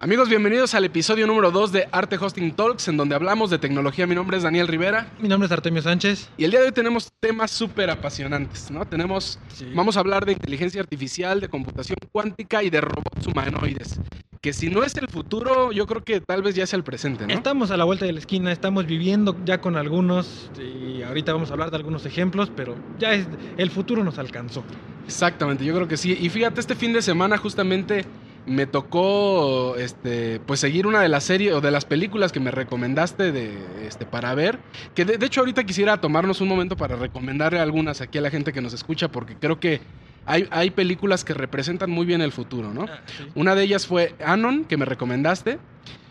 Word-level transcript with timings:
Amigos, 0.00 0.28
bienvenidos 0.28 0.74
al 0.76 0.84
episodio 0.84 1.26
número 1.26 1.50
2 1.50 1.72
de 1.72 1.88
Arte 1.90 2.16
Hosting 2.18 2.52
Talks, 2.52 2.86
en 2.86 2.96
donde 2.96 3.16
hablamos 3.16 3.50
de 3.50 3.58
tecnología. 3.58 4.06
Mi 4.06 4.14
nombre 4.14 4.36
es 4.36 4.44
Daniel 4.44 4.68
Rivera. 4.68 5.08
Mi 5.20 5.26
nombre 5.28 5.46
es 5.46 5.52
Artemio 5.52 5.82
Sánchez. 5.82 6.28
Y 6.36 6.44
el 6.44 6.52
día 6.52 6.60
de 6.60 6.66
hoy 6.66 6.72
tenemos 6.72 7.08
temas 7.18 7.50
súper 7.50 7.90
apasionantes, 7.90 8.70
¿no? 8.70 8.84
Tenemos, 8.86 9.40
Sí. 9.52 9.66
vamos 9.74 9.96
a 9.96 10.00
hablar 10.00 10.24
de 10.24 10.32
inteligencia 10.34 10.80
artificial, 10.80 11.40
de 11.40 11.48
computación 11.48 11.96
cuántica 12.12 12.62
y 12.62 12.70
de 12.70 12.80
robots 12.80 13.26
humanoides. 13.26 13.98
Que 14.40 14.52
si 14.52 14.70
no 14.70 14.84
es 14.84 14.94
el 14.94 15.08
futuro, 15.08 15.72
yo 15.72 15.84
creo 15.88 16.04
que 16.04 16.20
tal 16.20 16.42
vez 16.42 16.54
ya 16.54 16.62
es 16.62 16.72
el 16.74 16.84
presente, 16.84 17.26
¿no? 17.26 17.34
Estamos 17.34 17.72
a 17.72 17.76
la 17.76 17.82
vuelta 17.82 18.06
de 18.06 18.12
la 18.12 18.20
esquina, 18.20 18.52
estamos 18.52 18.86
viviendo 18.86 19.36
ya 19.44 19.60
con 19.60 19.76
algunos 19.76 20.48
y 20.60 21.02
ahorita 21.02 21.32
vamos 21.32 21.50
a 21.50 21.54
hablar 21.54 21.72
de 21.72 21.76
algunos 21.76 22.06
ejemplos, 22.06 22.52
pero 22.54 22.76
ya 23.00 23.14
es 23.14 23.26
el 23.56 23.68
futuro 23.72 24.04
nos 24.04 24.16
alcanzó. 24.20 24.62
Exactamente, 25.06 25.64
yo 25.64 25.74
creo 25.74 25.88
que 25.88 25.96
sí. 25.96 26.16
Y 26.20 26.28
fíjate, 26.28 26.60
este 26.60 26.76
fin 26.76 26.92
de 26.92 27.02
semana 27.02 27.36
justamente 27.36 28.04
me 28.48 28.66
tocó 28.66 29.76
este 29.76 30.40
pues 30.46 30.60
seguir 30.60 30.86
una 30.86 31.00
de 31.00 31.08
las 31.08 31.24
series 31.24 31.52
o 31.54 31.60
de 31.60 31.70
las 31.70 31.84
películas 31.84 32.32
que 32.32 32.40
me 32.40 32.50
recomendaste 32.50 33.30
de 33.32 33.86
este 33.86 34.06
para 34.06 34.34
ver, 34.34 34.58
que 34.94 35.04
de, 35.04 35.18
de 35.18 35.26
hecho 35.26 35.40
ahorita 35.40 35.64
quisiera 35.64 36.00
tomarnos 36.00 36.40
un 36.40 36.48
momento 36.48 36.76
para 36.76 36.96
recomendarle 36.96 37.60
algunas 37.60 38.00
aquí 38.00 38.18
a 38.18 38.20
la 38.22 38.30
gente 38.30 38.52
que 38.52 38.60
nos 38.60 38.72
escucha 38.72 39.08
porque 39.08 39.36
creo 39.36 39.60
que 39.60 39.80
hay, 40.26 40.46
hay 40.50 40.70
películas 40.70 41.24
que 41.24 41.32
representan 41.34 41.90
muy 41.90 42.04
bien 42.04 42.20
el 42.20 42.32
futuro, 42.32 42.72
¿no? 42.74 42.82
Ah, 42.88 43.00
sí. 43.06 43.26
Una 43.34 43.54
de 43.54 43.62
ellas 43.64 43.86
fue 43.86 44.14
Anon, 44.24 44.64
que 44.64 44.76
me 44.76 44.84
recomendaste. 44.84 45.58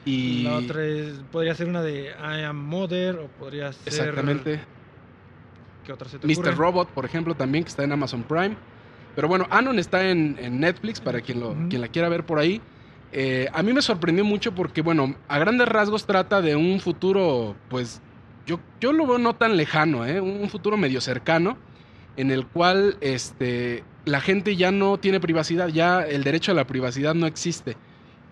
Y 0.05 0.43
La 0.43 0.55
otra 0.55 0.83
es- 0.85 1.19
podría 1.31 1.53
ser 1.53 1.67
una 1.67 1.81
de 1.83 2.05
I 2.17 2.43
Am 2.43 2.57
Mother 2.57 3.17
o 3.17 3.27
podría 3.27 3.71
ser... 3.73 3.87
exactamente. 3.93 4.59
¿Qué 5.85 5.93
otra 5.93 6.09
se 6.09 6.17
te 6.17 6.25
Mr. 6.27 6.55
Robot, 6.57 6.89
por 6.89 7.05
ejemplo, 7.05 7.35
también, 7.35 7.63
que 7.63 7.69
está 7.69 7.83
en 7.83 7.91
Amazon 7.91 8.23
Prime. 8.23 8.57
Pero 9.17 9.27
bueno, 9.27 9.47
Anon 9.49 9.79
está 9.79 10.11
en, 10.11 10.37
en 10.39 10.59
Netflix 10.59 11.01
para 11.01 11.21
quien, 11.21 11.39
lo, 11.39 11.49
Ujú. 11.53 11.69
quien 11.69 11.81
la 11.81 11.87
quiera 11.87 12.07
ver 12.07 12.23
por 12.23 12.37
ahí. 12.37 12.61
Eh, 13.11 13.47
a 13.51 13.63
mí 13.63 13.73
me 13.73 13.81
sorprendió 13.81 14.23
mucho 14.23 14.53
porque, 14.53 14.83
bueno, 14.83 15.15
a 15.27 15.39
grandes 15.39 15.67
rasgos 15.67 16.05
trata 16.05 16.39
de 16.39 16.55
un 16.55 16.79
futuro, 16.79 17.55
pues, 17.67 17.99
yo, 18.45 18.59
yo 18.79 18.93
lo 18.93 19.07
veo 19.07 19.17
no 19.17 19.33
tan 19.33 19.57
lejano, 19.57 20.05
¿eh? 20.05 20.21
un 20.21 20.47
futuro 20.51 20.77
medio 20.77 21.01
cercano, 21.01 21.57
en 22.15 22.29
el 22.29 22.45
cual 22.45 22.97
este, 23.01 23.83
la 24.05 24.21
gente 24.21 24.55
ya 24.55 24.69
no 24.71 24.99
tiene 24.99 25.19
privacidad, 25.19 25.69
ya 25.69 26.03
el 26.03 26.23
derecho 26.23 26.51
a 26.51 26.55
la 26.55 26.67
privacidad 26.67 27.15
no 27.15 27.25
existe. 27.25 27.75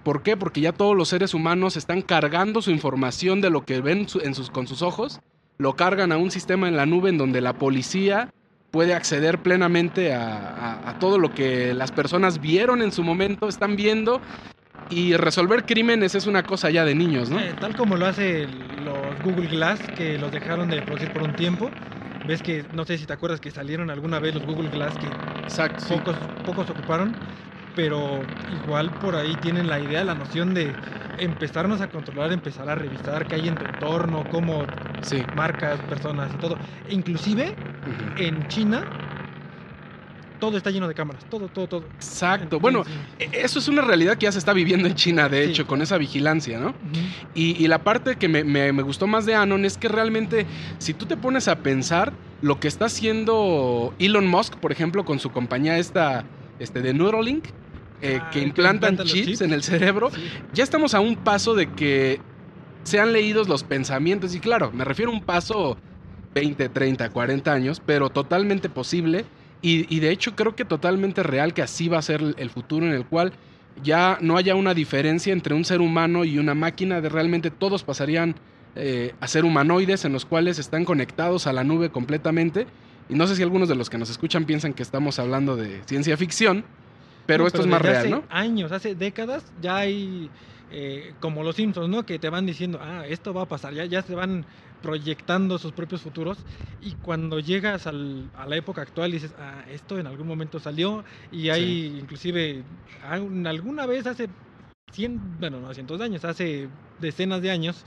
¿Por 0.04 0.22
qué? 0.22 0.38
Porque 0.38 0.62
ya 0.62 0.72
todos 0.72 0.96
los 0.96 1.08
seres 1.10 1.34
humanos 1.34 1.78
están 1.78 2.04
cargando 2.04 2.62
su 2.62 2.70
información 2.70 3.42
de 3.42 3.50
lo 3.50 3.66
que 3.66 3.82
ven 3.82 4.08
su- 4.08 4.20
en 4.20 4.36
sus, 4.36 4.52
con 4.52 4.68
sus 4.68 4.84
ojos, 4.84 5.20
lo 5.58 5.76
cargan 5.76 6.12
a 6.12 6.18
un 6.18 6.30
sistema 6.30 6.68
en 6.68 6.78
la 6.78 6.86
nube 6.86 7.10
en 7.10 7.18
donde 7.18 7.42
la 7.42 7.54
policía 7.54 8.30
puede 8.76 8.94
acceder 8.94 9.42
plenamente 9.42 10.14
a, 10.14 10.50
a- 10.50 10.90
a 10.90 10.94
todo 11.00 11.18
lo 11.18 11.34
que 11.34 11.74
las 11.74 11.92
personas 11.94 12.42
vieron 12.42 12.82
en 12.82 12.92
su 12.92 13.04
momento, 13.04 13.48
están 13.48 13.78
viendo, 13.78 14.22
y 14.90 15.16
resolver 15.16 15.66
crímenes 15.66 16.14
es 16.14 16.26
una 16.26 16.44
cosa 16.44 16.70
ya 16.72 16.84
de 16.84 16.94
niños, 16.94 17.30
¿no? 17.30 17.40
Eh, 17.40 17.54
tal 17.58 17.74
como 17.74 17.96
lo 17.96 18.06
hace 18.06 18.48
los 18.50 19.22
Google 19.22 19.48
Glass, 19.48 19.90
que 19.90 20.18
los 20.18 20.34
dejaron 20.34 20.70
de 20.70 20.82
producir 20.84 21.10
por 21.10 21.24
un 21.24 21.36
tiempo. 21.36 21.72
Ves 22.22 22.42
que, 22.42 22.66
no 22.70 22.84
sé 22.84 22.98
si 22.98 23.06
te 23.06 23.14
acuerdas 23.14 23.40
que 23.40 23.50
salieron 23.50 23.90
alguna 23.90 24.20
vez 24.20 24.34
los 24.34 24.44
Google 24.46 24.70
Glass 24.70 24.98
que 24.98 25.16
Exacto. 25.46 25.80
sí. 25.80 25.94
pocos, 25.94 26.18
pocos 26.44 26.70
ocuparon, 26.70 27.16
pero 27.76 28.26
igual 28.48 28.92
por 28.94 29.16
ahí 29.16 29.36
tienen 29.38 29.70
la 29.70 29.80
idea, 29.80 30.04
la 30.04 30.16
noción 30.16 30.54
de 30.54 30.76
empezarnos 31.18 31.82
a 31.82 31.88
controlar, 31.88 32.32
empezar 32.32 32.68
a 32.70 32.76
revisar 32.76 33.28
qué 33.28 33.36
hay 33.36 33.48
en 33.48 33.58
tu 33.58 33.66
entorno, 33.66 34.28
cómo 34.30 34.68
Sí. 35.02 35.28
marcas, 35.34 35.80
personas 35.82 36.34
y 36.34 36.38
todo. 36.38 36.58
E 36.88 36.94
inclusive 36.96 37.54
en 38.18 38.48
China 38.48 38.84
todo 40.40 40.58
está 40.58 40.70
lleno 40.70 40.88
de 40.88 40.94
cámaras, 40.94 41.26
todo, 41.30 41.48
todo, 41.50 41.68
todo. 41.68 41.90
Exacto. 41.96 42.60
Bueno, 42.60 42.84
e- 43.20 43.30
eso 43.44 43.60
es 43.60 43.68
una 43.68 43.82
realidad 43.82 44.18
que 44.18 44.26
ya 44.26 44.32
se 44.32 44.40
está 44.40 44.54
viviendo 44.54 44.88
en 44.88 44.94
China, 44.96 45.30
de 45.30 45.46
Sí. 45.46 45.50
hecho, 45.52 45.66
con 45.66 45.82
esa 45.82 45.98
vigilancia, 45.98 46.60
¿no? 46.60 46.76
Y, 47.34 47.62
y 47.64 47.68
la 47.68 47.84
parte 47.84 48.16
que 48.18 48.28
me, 48.28 48.44
me- 48.44 48.72
me 48.74 48.84
gustó 48.84 49.08
más 49.08 49.26
de 49.26 49.34
Anon 49.36 49.64
es 49.66 49.78
que 49.78 49.88
realmente, 49.88 50.46
si 50.78 50.94
tú 50.94 51.06
te 51.06 51.18
pones 51.18 51.48
a 51.48 51.64
pensar, 51.64 52.14
lo 52.42 52.60
que 52.60 52.68
está 52.68 52.86
haciendo 52.86 53.96
Elon 53.98 54.28
Musk, 54.28 54.58
por 54.58 54.72
ejemplo, 54.72 55.06
con 55.06 55.20
su 55.20 55.32
compañía 55.32 55.78
esta, 55.80 56.26
este, 56.60 56.82
de 56.82 56.94
Neuralink, 56.94 57.48
eh, 58.02 58.20
Ah, 58.22 58.30
que 58.32 58.40
que 58.40 58.46
implantan 58.46 58.98
chips, 58.98 59.26
chips. 59.26 59.42
en 59.42 59.54
el 59.54 59.64
cerebro, 59.64 60.10
sí. 60.12 60.22
ya 60.54 60.64
estamos 60.64 60.94
a 60.94 61.00
un 61.00 61.16
paso 61.16 61.56
de 61.56 61.72
que 61.72 62.20
sean 62.84 63.14
leídos 63.14 63.48
los 63.48 63.64
pensamientos. 63.64 64.36
Y 64.36 64.40
claro, 64.40 64.72
me 64.72 64.84
refiero 64.86 65.12
a 65.12 65.14
un 65.16 65.22
paso 65.24 65.78
20, 66.34 66.70
30, 66.70 67.10
40 67.10 67.54
años, 67.54 67.82
pero 67.86 68.10
totalmente 68.10 68.70
posible. 68.70 69.26
Y, 69.62 69.94
y 69.96 70.00
de 70.00 70.12
hecho 70.12 70.36
creo 70.36 70.56
que 70.56 70.66
totalmente 70.66 71.24
real 71.24 71.54
que 71.54 71.62
así 71.64 71.88
va 71.88 71.98
a 71.98 72.02
ser 72.02 72.22
el- 72.22 72.36
el 72.38 72.50
futuro 72.50 72.86
en 72.86 72.92
el 72.94 73.06
cual 73.06 73.34
ya 73.84 74.18
no 74.22 74.38
haya 74.38 74.56
una 74.56 74.74
diferencia 74.74 75.34
entre 75.34 75.56
un 75.56 75.66
ser 75.66 75.82
humano 75.82 76.24
y 76.26 76.38
una 76.38 76.54
máquina, 76.54 77.02
de 77.02 77.10
realmente 77.10 77.50
todos 77.52 77.84
pasarían 77.84 78.36
eh, 78.76 79.14
a 79.22 79.28
ser 79.28 79.46
humanoides 79.46 80.04
en 80.06 80.12
los 80.14 80.26
cuales 80.26 80.60
están 80.60 80.84
conectados 80.86 81.48
a 81.48 81.54
la 81.54 81.64
nube 81.64 81.90
completamente. 81.90 82.68
Y 83.10 83.16
no 83.16 83.26
sé 83.26 83.36
si 83.38 83.42
algunos 83.42 83.70
de 83.70 83.76
los 83.76 83.90
que 83.90 83.98
nos 83.98 84.10
escuchan 84.10 84.44
piensan 84.46 84.74
que 84.74 84.84
estamos 84.84 85.18
hablando 85.18 85.56
de 85.56 85.82
ciencia 85.86 86.18
ficción, 86.18 86.66
pero 87.26 87.44
No, 87.44 87.48
esto 87.48 87.62
es 87.62 87.68
más 87.68 87.82
real, 87.82 87.98
hace 87.98 88.10
¿no? 88.10 88.24
Años, 88.30 88.72
hace 88.72 88.96
décadas, 88.96 89.52
ya 89.60 89.78
hay 89.78 90.32
eh, 90.70 91.14
como 91.20 91.44
los 91.44 91.56
Simpsons, 91.56 91.90
¿no? 91.90 92.06
Que 92.06 92.20
te 92.20 92.30
van 92.30 92.46
diciendo, 92.46 92.80
ah, 92.82 93.06
esto 93.08 93.34
va 93.34 93.44
a 93.44 93.48
pasar, 93.48 93.74
ya, 93.74 93.86
ya 93.86 94.02
se 94.02 94.16
van 94.16 94.46
proyectando 94.82 95.58
sus 95.58 95.74
propios 95.74 96.02
futuros. 96.02 96.46
Y 96.80 96.94
cuando 96.96 97.40
llegas 97.40 97.88
al- 97.88 98.30
a 98.34 98.46
la 98.48 98.56
época 98.58 98.82
actual 98.82 99.12
dices, 99.12 99.34
ah, 99.38 99.64
esto 99.68 100.00
en 100.00 100.08
algún 100.08 100.28
momento 100.28 100.60
salió. 100.60 101.04
Y 101.32 101.50
hay 101.50 101.98
inclusive, 102.00 102.66
aún 103.02 103.46
alguna 103.48 103.86
vez 103.86 104.06
hace 104.08 104.30
100, 104.92 105.40
bueno, 105.40 105.60
no 105.60 105.74
cientos 105.74 106.00
de 106.00 106.06
años, 106.06 106.26
hace 106.26 106.70
decenas 106.98 107.42
de 107.42 107.52
años. 107.52 107.86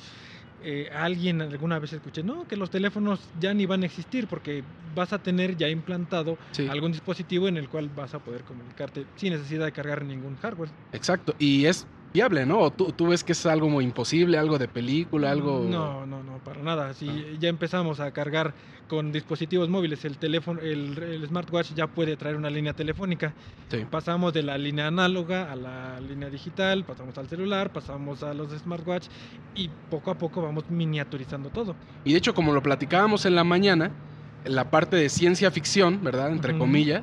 Eh, 0.65 0.89
alguien 0.95 1.41
alguna 1.41 1.79
vez 1.79 1.93
escuché, 1.93 2.23
no, 2.23 2.47
que 2.49 2.57
los 2.57 2.71
teléfonos 2.71 3.21
ya 3.41 3.55
ni 3.55 3.67
van 3.67 3.83
a 3.83 3.87
existir 3.87 4.27
porque 4.27 4.63
vas 4.95 5.13
a 5.13 5.19
tener 5.19 5.57
ya 5.57 5.69
implantado 5.69 6.37
Sí. 6.53 6.67
algún 6.69 6.93
dispositivo 6.93 7.49
en 7.49 7.57
el 7.57 7.69
cual 7.69 7.89
vas 7.95 8.15
a 8.15 8.19
poder 8.19 8.43
comunicarte 8.43 9.05
sin 9.17 9.33
necesidad 9.33 9.67
de 9.67 9.73
cargar 9.73 10.05
ningún 10.05 10.37
hardware. 10.37 10.71
Exacto, 10.93 11.35
y 11.39 11.67
es 11.67 11.87
viable, 12.13 12.47
¿no? 12.47 12.59
¿O 12.61 12.71
tú, 12.71 12.93
tú 12.93 13.09
ves 13.09 13.23
que 13.25 13.33
es 13.33 13.47
algo 13.47 13.69
muy 13.69 13.85
imposible, 13.85 14.39
algo 14.39 14.59
de 14.59 14.69
película, 14.69 15.31
algo... 15.31 15.65
No, 15.69 16.07
no, 16.07 16.23
no, 16.23 16.39
para 16.39 16.63
nada. 16.63 16.95
Si 16.95 17.09
Ah. 17.09 17.37
ya 17.39 17.49
empezamos 17.49 18.01
a 18.01 18.11
cargar 18.13 18.55
con 18.89 19.13
dispositivos 19.13 19.69
móviles, 19.69 20.05
el 20.07 20.17
teléfono, 20.17 20.61
el, 20.61 20.97
el 20.99 21.27
smartwatch 21.29 21.75
ya 21.75 21.87
puede 21.87 22.17
traer 22.17 22.37
una 22.37 22.49
línea 22.49 22.73
telefónica. 22.73 23.35
Sí. 23.71 23.85
Pasamos 23.91 24.33
de 24.33 24.43
la 24.43 24.57
línea 24.57 24.87
análoga 24.87 25.53
a 25.53 25.57
la 25.57 26.01
línea 26.01 26.31
digital, 26.31 26.85
pasamos 26.85 27.17
al 27.19 27.29
celular, 27.29 27.71
pasamos 27.71 28.23
a 28.23 28.33
los 28.33 28.51
smartwatch 28.53 29.07
y 29.55 29.69
poco 29.91 30.11
a 30.11 30.17
poco 30.17 30.41
vamos 30.41 30.65
miniaturizando 30.71 31.51
todo. 31.51 31.75
Y 32.05 32.13
de 32.13 32.19
hecho, 32.19 32.35
como 32.35 32.53
lo 32.55 32.63
platicábamos 32.63 33.27
en 33.27 33.35
la 33.35 33.45
mañana, 33.45 33.91
la 34.47 34.71
parte 34.71 34.97
de 34.97 35.11
ciencia 35.11 35.51
ficción, 35.51 36.03
¿verdad? 36.03 36.33
Entre 36.33 36.57
comillas, 36.57 37.03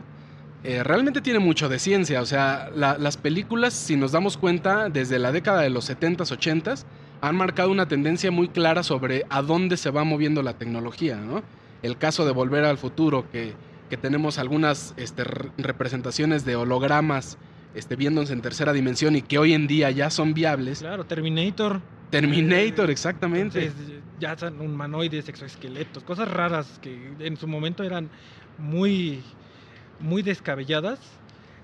eh, 0.66 0.84
realmente 0.84 1.22
tiene 1.22 1.40
mucho 1.40 1.70
de 1.70 1.80
ciencia. 1.80 2.22
O 2.22 2.26
sea, 2.26 2.70
la- 2.76 2.98
las 2.98 3.18
películas, 3.18 3.74
si 3.74 3.96
nos 3.96 4.12
damos 4.12 4.38
cuenta, 4.38 4.90
desde 4.90 5.20
la 5.20 5.32
década 5.32 5.62
de 5.62 5.70
los 5.70 5.90
70s, 5.90 6.32
80s, 6.32 6.86
han 7.22 7.36
marcado 7.36 7.72
una 7.72 7.88
tendencia 7.88 8.32
muy 8.32 8.48
clara 8.50 8.84
sobre 8.84 9.26
a 9.30 9.42
dónde 9.42 9.78
se 9.78 9.90
va 9.92 10.04
moviendo 10.04 10.42
la 10.44 10.54
tecnología, 10.58 11.16
¿no? 11.18 11.44
El 11.82 11.98
caso 11.98 12.26
de 12.26 12.32
Volver 12.32 12.66
al 12.66 12.78
Futuro, 12.78 13.26
que, 13.32 13.54
que 13.90 13.98
tenemos 13.98 14.38
algunas 14.38 14.94
este, 14.98 15.24
re- 15.24 15.50
representaciones 15.58 16.46
de 16.46 16.56
hologramas 16.56 17.38
este, 17.74 17.96
viéndose 17.96 18.34
en 18.34 18.42
tercera 18.42 18.74
dimensión 18.74 19.16
y 19.16 19.22
que 19.22 19.38
hoy 19.38 19.54
en 19.54 19.68
día 19.68 19.92
ya 19.92 20.10
son 20.10 20.34
viables. 20.34 20.80
Claro, 20.80 21.06
Terminator. 21.06 21.82
Terminator, 22.10 22.90
eh, 22.90 22.94
exactamente. 22.94 23.66
Entonces, 23.66 23.94
ya 24.20 24.38
son 24.38 24.62
humanoides, 24.62 25.28
exoesqueletos, 25.28 26.04
cosas 26.04 26.30
raras 26.30 26.80
que 26.82 27.12
en 27.20 27.36
su 27.38 27.48
momento 27.48 27.84
eran 27.84 28.10
muy, 28.58 29.22
muy 30.00 30.22
descabelladas. 30.22 31.00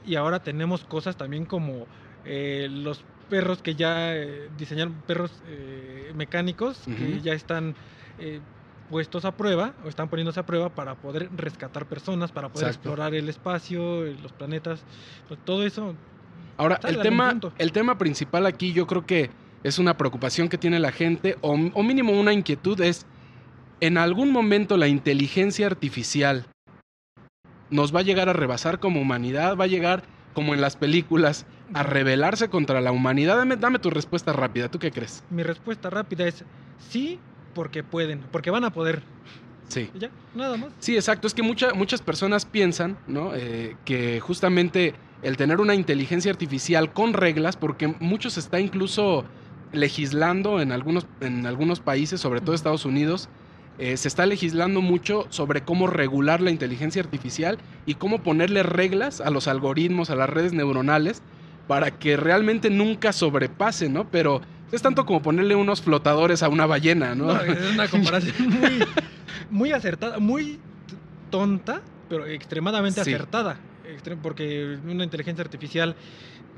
Y 0.06 0.16
ahora 0.16 0.40
tenemos 0.40 0.84
cosas 0.84 1.16
también 1.16 1.46
como 1.46 1.86
eh, 2.25 2.68
los 2.72 3.03
perros 3.30 3.62
que 3.62 3.75
ya 3.75 4.16
eh, 4.16 4.50
diseñaron, 4.58 4.94
perros 5.08 5.32
eh, 5.47 6.11
mecánicos 6.16 6.79
que 6.85 7.22
ya 7.22 7.34
están 7.34 7.76
puestos 8.90 9.26
a 9.26 9.32
prueba 9.32 9.73
o 9.85 9.90
están 9.90 10.09
poniéndose 10.09 10.40
a 10.40 10.46
prueba 10.46 10.70
para 10.70 10.96
poder 10.96 11.29
rescatar 11.35 11.85
personas, 11.85 12.32
para 12.32 12.50
poder 12.50 12.67
Exacto. 12.67 12.90
explorar 12.90 13.16
el 13.16 13.29
espacio, 13.29 14.03
los 14.22 14.34
planetas. 14.34 14.84
Pues, 15.28 15.40
todo 15.46 15.66
eso 15.66 15.96
Ahora, 16.58 16.79
el 16.84 17.00
tema, 17.00 17.40
el 17.58 17.72
tema 17.72 17.97
principal 17.97 18.46
aquí 18.46 18.73
yo 18.73 18.85
creo 18.85 19.05
que 19.05 19.32
es 19.64 19.79
una 19.79 19.97
preocupación 19.97 20.47
que 20.47 20.59
tiene 20.59 20.79
la 20.79 20.91
gente, 20.91 21.35
o, 21.41 21.53
o 21.53 21.84
mínimo 21.84 22.11
una 22.20 22.34
inquietud, 22.34 22.79
es, 22.82 23.08
en 23.79 23.97
algún 23.97 24.32
momento 24.32 24.78
la 24.78 24.88
inteligencia 24.88 25.66
artificial 25.66 26.46
nos 27.72 27.94
va 27.96 28.02
a 28.02 28.03
llegar 28.03 28.29
a 28.29 28.34
rebasar 28.34 28.79
como 28.79 29.02
humanidad, 29.02 29.56
va 29.58 29.64
a 29.64 29.68
llegar, 29.68 30.03
como 30.34 30.53
en 30.53 30.62
las 30.62 30.76
películas, 30.76 31.46
a 31.73 31.84
rebelarse 31.84 32.50
contra 32.50 32.82
la 32.82 32.91
humanidad. 32.91 33.38
Dame, 33.38 33.56
dame 33.56 33.79
tu 33.79 33.90
respuesta 33.90 34.34
rápida, 34.34 34.70
¿tú 34.70 34.78
qué 34.79 34.91
crees? 34.91 35.23
mi 35.29 35.41
respuesta 35.44 35.90
rápida 35.90 36.28
es 36.28 36.44
sí, 36.90 37.20
porque 37.56 37.84
pueden, 37.84 38.20
porque 38.32 38.50
van 38.52 38.64
a 38.66 38.72
poder. 38.72 39.02
Sí. 39.68 39.90
Ya, 39.94 40.09
nada 40.35 40.58
más. 40.58 40.70
Sí, 40.79 40.96
exacto. 40.96 41.28
Es 41.28 41.34
que 41.34 41.44
mucha- 41.44 41.73
muchas 41.73 42.02
personas 42.02 42.46
piensan, 42.46 42.97
¿no? 43.08 43.32
Eh, 43.34 43.78
que 43.85 44.20
justamente 44.20 44.94
el 45.22 45.38
tener 45.38 45.62
una 45.62 45.76
inteligencia 45.76 46.29
artificial 46.32 46.91
con 46.91 47.14
reglas, 47.14 47.56
porque 47.56 47.88
muchos 48.00 48.38
está 48.38 48.59
incluso 48.59 49.24
legislando 49.72 50.59
en 50.59 50.72
algunos, 50.72 51.08
en 51.22 51.46
algunos 51.46 51.79
países, 51.79 52.20
sobre 52.20 52.41
todo 52.41 52.53
Estados 52.53 52.85
Unidos, 52.85 53.29
eh, 53.81 53.97
se 53.97 54.07
está 54.07 54.28
legislando 54.28 54.79
mucho 54.79 55.25
sobre 55.31 55.61
cómo 55.61 55.87
regular 55.87 56.39
la 56.39 56.51
inteligencia 56.51 57.01
artificial 57.01 57.57
y 57.87 57.95
cómo 57.95 58.22
ponerle 58.22 58.61
reglas 58.61 59.22
a 59.22 59.31
los 59.31 59.47
algoritmos, 59.47 60.11
a 60.11 60.16
las 60.16 60.29
redes 60.29 60.53
neuronales, 60.53 61.23
para 61.67 61.89
que 61.97 62.16
realmente 62.16 62.69
nunca 62.69 63.11
sobrepase, 63.11 63.89
¿no? 63.89 64.07
Pero 64.11 64.39
es 64.72 64.83
tanto 64.83 65.03
como 65.07 65.23
ponerle 65.23 65.55
unos 65.55 65.81
flotadores 65.81 66.43
a 66.43 66.49
una 66.49 66.67
ballena, 66.67 67.16
¿no? 67.16 67.35
es 67.41 67.73
una 67.73 67.87
comparación 67.89 68.49
muy, 68.49 68.85
muy 69.49 69.72
acertada, 69.72 70.19
muy 70.19 70.59
tonta, 71.31 71.81
pero 72.07 72.28
extremadamente 72.28 73.01
acertada. 73.01 73.57
Porque 74.22 74.78
una 74.87 75.03
inteligencia 75.03 75.43
artificial. 75.43 75.95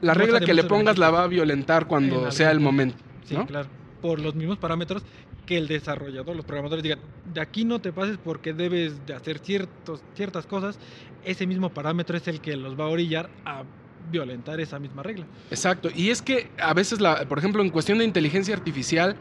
La 0.01 0.13
regla 0.13 0.41
que 0.41 0.53
le 0.53 0.65
pongas 0.65 0.97
la 0.97 1.09
va 1.09 1.23
a 1.23 1.27
violentar 1.27 1.87
cuando 1.87 2.31
sea 2.31 2.51
el 2.51 2.59
momento. 2.59 2.97
Sí, 3.23 3.37
claro. 3.47 3.69
Por 4.01 4.19
los 4.19 4.35
mismos 4.35 4.57
parámetros 4.57 5.03
que 5.45 5.57
el 5.57 5.68
desarrollador, 5.68 6.36
los 6.36 6.45
programadores 6.45 6.84
digan, 6.84 7.00
de 7.34 7.42
aquí 7.42 7.66
no 7.66 7.80
te 7.80 7.92
pases 7.92 8.18
porque 8.24 8.54
debes 8.54 9.06
de 9.06 9.13
hacer 9.13 9.40
ciertos, 9.40 10.01
ciertas 10.16 10.45
cosas, 10.45 10.80
ese 11.25 11.48
mismo 11.48 11.69
parámetro 11.69 12.18
es 12.18 12.28
el 12.28 12.42
que 12.42 12.56
los 12.56 12.80
va 12.80 12.86
a 12.86 12.88
orillar 12.88 13.30
a 13.45 13.63
violentar 14.12 14.60
esa 14.60 14.80
misma 14.80 15.04
regla. 15.04 15.25
Exacto, 15.50 15.90
y 15.94 16.10
es 16.10 16.22
que 16.22 16.50
a 16.60 16.74
veces, 16.74 17.00
por 17.28 17.38
ejemplo, 17.38 17.62
en 17.62 17.69
cuestión 17.69 17.98
de 17.98 18.06
inteligencia 18.06 18.56
artificial, 18.56 19.16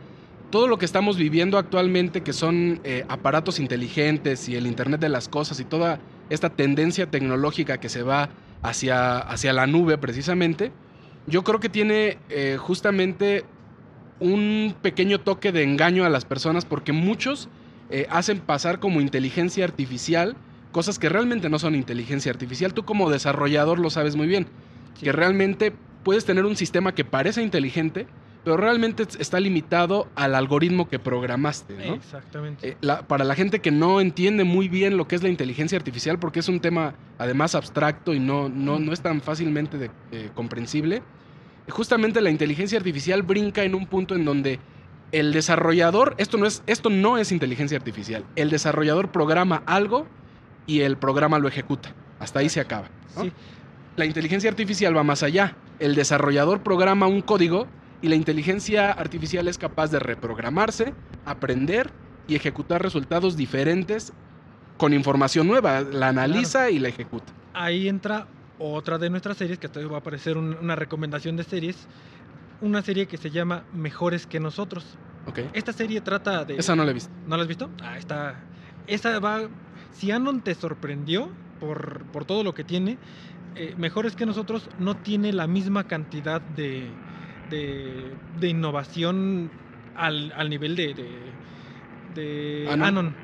todo 0.51 0.69
lo 0.69 0.79
que 0.79 0.85
estamos 0.85 1.17
viviendo 1.17 1.57
actualmente, 1.57 2.23
que 2.23 2.33
son 2.33 2.81
eh, 2.85 3.05
aparatos 3.09 3.59
inteligentes 3.59 4.49
y 4.49 4.57
el 4.57 4.67
Internet 4.67 5.01
de 5.01 5.09
las 5.09 5.29
Cosas 5.29 5.59
y 5.61 5.65
toda 5.65 5.99
esta 6.31 6.51
tendencia 6.51 7.11
tecnológica 7.11 7.79
que 7.79 7.89
se 7.89 8.03
va 8.03 8.31
hacia, 8.63 9.19
hacia 9.19 9.53
la 9.53 9.67
nube 9.67 9.99
precisamente, 9.99 10.73
yo 11.27 11.43
creo 11.43 11.61
que 11.61 11.69
tiene 11.69 12.19
eh, 12.29 12.57
justamente 12.59 13.45
un 14.23 14.75
pequeño 14.81 15.21
toque 15.21 15.53
de 15.53 15.63
engaño 15.63 16.05
a 16.05 16.11
las 16.11 16.25
personas 16.25 16.65
porque 16.65 16.93
muchos 16.93 17.49
eh, 17.91 18.07
hacen 18.11 18.41
pasar 18.41 18.81
como 18.81 19.01
inteligencia 19.01 19.65
artificial 19.65 20.37
cosas 20.73 20.99
que 20.99 21.09
realmente 21.09 21.49
no 21.49 21.59
son 21.59 21.77
inteligencia 21.77 22.33
artificial. 22.33 22.75
Tú 22.75 22.85
como 22.85 23.11
desarrollador 23.11 23.79
lo 23.79 23.91
sabes 23.91 24.17
muy 24.17 24.27
bien, 24.27 24.47
que 25.01 25.13
realmente 25.13 25.73
puedes 26.03 26.25
tener 26.25 26.45
un 26.45 26.57
sistema 26.57 26.95
que 26.95 27.05
parece 27.05 27.43
inteligente, 27.43 28.07
pero 28.43 28.57
realmente 28.57 29.05
está 29.21 29.39
limitado 29.39 30.09
al 30.17 30.35
algoritmo 30.35 30.89
que 30.89 30.99
programaste. 30.99 31.75
¿no? 31.75 31.95
Exactamente. 31.95 32.71
Eh, 32.71 32.77
para 33.07 33.25
la 33.25 33.37
gente 33.37 33.61
que 33.61 33.71
no 33.71 34.01
entiende 34.01 34.43
muy 34.43 34.69
bien 34.69 34.97
lo 34.97 35.07
que 35.07 35.15
es 35.15 35.23
la 35.23 35.29
inteligencia 35.29 35.79
artificial, 35.79 36.19
porque 36.19 36.41
es 36.41 36.49
un 36.49 36.59
tema 36.59 36.95
además 37.19 37.55
abstracto 37.55 38.15
y 38.15 38.19
no, 38.19 38.49
no, 38.49 38.81
no 38.81 38.93
es 38.93 39.01
tan 39.01 39.21
fácilmente 39.21 39.91
eh, 40.11 40.31
comprensible, 40.35 41.03
justamente 41.69 42.20
la 42.20 42.31
inteligencia 42.31 42.79
artificial 42.79 43.23
brinca 43.23 43.62
en 43.62 43.75
un 43.75 43.87
punto 43.87 44.14
en 44.14 44.25
donde 44.25 44.59
el 45.12 45.32
desarrollador, 45.32 46.14
esto 46.19 46.38
no 46.38 46.47
es, 46.47 46.62
esto 46.67 46.91
no 46.91 47.19
es 47.19 47.32
inteligencia 47.32 47.76
artificial, 47.76 48.25
el 48.35 48.50
desarrollador 48.50 49.12
programa 49.12 49.62
algo 49.67 50.06
y 50.67 50.81
el 50.81 50.97
programa 50.97 51.38
lo 51.38 51.49
ejecuta. 51.49 51.94
Hasta 52.19 52.41
ahí 52.41 52.49
se 52.49 52.61
acaba. 52.61 52.88
La 53.97 54.06
inteligencia 54.06 54.49
artificial 54.49 54.97
va 54.97 55.03
más 55.03 55.23
allá. 55.23 55.56
El 55.79 55.94
desarrollador 55.94 56.62
programa 56.62 57.06
un 57.06 57.20
código 57.20 57.67
y 58.00 58.09
la 58.09 58.14
inteligencia 58.14 58.91
artificial 58.91 59.49
es 59.49 59.59
capaz 59.59 59.91
de 59.91 59.99
reprogramarse, 59.99 60.94
aprender 61.26 61.91
y 62.26 62.37
ejecutar 62.37 62.82
resultados 62.82 63.37
diferentes 63.37 64.12
con 64.79 64.94
información 64.94 65.47
nueva. 65.47 65.81
La 65.81 66.09
analiza 66.09 66.70
y 66.70 66.79
la 66.79 66.88
ejecuta. 66.88 67.32
Ahí 67.53 67.88
entra 67.88 68.26
otra 68.58 68.99
de 68.99 69.10
nuestras 69.10 69.37
series, 69.37 69.58
que 69.58 69.66
hasta 69.66 69.81
va 69.87 69.96
a 69.96 70.00
aparecer 70.00 70.37
una 70.37 70.76
recomendación 70.76 71.37
de 71.37 71.44
series, 71.44 71.87
una 72.60 72.82
serie 72.82 73.06
que 73.06 73.16
se 73.16 73.31
llama 73.31 73.64
Mejores 73.72 74.26
que 74.26 74.40
nosotros. 74.40 74.84
Okay. 75.26 75.49
Esta 75.52 75.72
serie 75.72 76.00
trata 76.00 76.44
de... 76.44 76.56
Esa 76.56 76.75
no 76.75 76.84
la 76.84 76.90
he 76.90 76.94
visto. 76.94 77.10
¿No 77.26 77.37
la 77.37 77.43
has 77.43 77.49
visto? 77.49 77.70
Ah, 77.82 77.99
está... 77.99 78.40
Esa 78.87 79.19
va... 79.19 79.49
Si 79.93 80.10
Anon 80.10 80.40
te 80.40 80.54
sorprendió 80.54 81.28
por, 81.60 82.04
por 82.06 82.25
todo 82.25 82.43
lo 82.43 82.54
que 82.54 82.64
tiene, 82.64 82.99
eh, 83.54 83.75
Mejores 83.76 84.16
que 84.16 84.25
nosotros 84.25 84.69
no 84.78 84.96
tiene 84.96 85.32
la 85.32 85.46
misma 85.46 85.84
cantidad 85.84 86.40
de, 86.40 86.88
de, 87.50 88.49
innovación 88.49 89.50
al, 89.94 90.32
al, 90.34 90.49
nivel 90.49 90.75
de, 90.75 90.94
de, 92.14 92.69
Anon. 92.70 93.14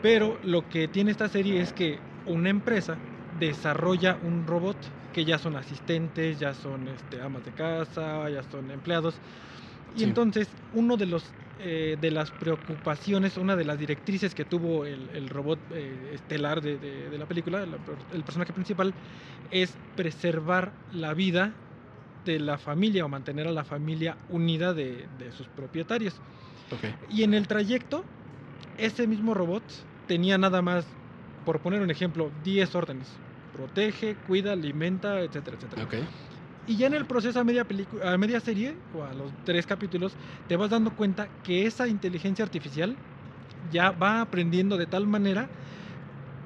Pero 0.00 0.38
lo 0.44 0.68
que 0.68 0.88
tiene 0.88 1.10
esta 1.10 1.28
serie 1.28 1.60
es 1.60 1.74
que 1.74 1.98
una 2.24 2.48
empresa 2.48 2.96
desarrolla 3.38 4.18
un 4.22 4.46
robot 4.46 4.76
que 5.12 5.24
ya 5.24 5.38
son 5.38 5.56
asistentes, 5.56 6.38
ya 6.38 6.52
son 6.54 6.88
este, 6.88 7.20
amas 7.20 7.44
de 7.44 7.52
casa, 7.52 8.28
ya 8.28 8.42
son 8.42 8.70
empleados. 8.70 9.14
Y 9.96 10.04
entonces 10.04 10.48
uno 10.74 10.96
de 10.96 11.06
los 11.06 11.24
eh, 11.58 11.96
de 11.98 12.10
las 12.10 12.30
preocupaciones, 12.32 13.38
una 13.38 13.56
de 13.56 13.64
las 13.64 13.78
directrices 13.78 14.34
que 14.34 14.44
tuvo 14.44 14.84
el, 14.84 15.28
robot 15.30 15.58
eh, 15.70 16.10
estelar 16.12 16.60
de, 16.60 16.76
de, 16.76 17.16
la 17.16 17.24
película, 17.24 17.62
el, 18.12 18.22
personaje 18.24 18.52
principal, 18.52 18.92
es 19.50 19.74
preservar 19.96 20.72
la 20.92 21.14
vida 21.14 21.54
de 22.26 22.40
la 22.40 22.58
familia 22.58 23.06
o 23.06 23.08
mantener 23.08 23.46
a 23.46 23.52
la 23.52 23.64
familia 23.64 24.18
unida 24.28 24.74
de, 24.74 25.06
sus 25.34 25.48
propietarios. 25.48 26.20
Y 27.08 27.22
en 27.22 27.32
el 27.32 27.48
trayecto, 27.48 28.04
ese 28.76 29.06
mismo 29.06 29.32
robot 29.32 29.62
tenía 30.06 30.36
nada 30.36 30.60
más, 30.60 30.86
por 31.46 31.60
poner 31.60 31.80
un 31.80 31.90
ejemplo, 31.90 32.30
10 32.44 32.74
órdenes 32.74 33.08
protege, 33.56 34.16
cuida, 34.26 34.52
alimenta, 34.52 35.20
etcétera, 35.20 35.56
etcétera. 35.56 35.88
Y 36.66 36.76
ya 36.76 36.88
en 36.88 36.94
el 36.94 37.06
proceso 37.06 37.38
a 37.40 37.44
media, 37.44 37.66
a 38.04 38.18
media 38.18 38.40
serie, 38.40 38.74
o 38.94 39.04
a 39.04 39.14
los 39.14 39.32
tres 39.44 39.66
capítulos, 39.66 40.12
te 40.48 40.56
vas 40.56 40.70
dando 40.70 40.90
cuenta 40.90 41.28
que 41.44 41.66
esa 41.66 41.86
inteligencia 41.86 42.44
artificial 42.44 42.96
ya 43.70 43.90
va 43.92 44.20
aprendiendo 44.20 44.76
de 44.76 44.86
tal 44.86 45.06
manera 45.06 45.48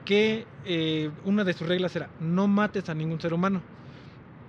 que 0.05 0.47
eh, 0.65 1.11
una 1.25 1.45
de 1.45 1.53
sus 1.53 1.67
reglas 1.67 1.95
era 1.97 2.11
no 2.21 2.49
mates 2.49 2.89
a 2.89 2.95
ningún 2.95 3.21
ser 3.21 3.33
humano. 3.33 3.63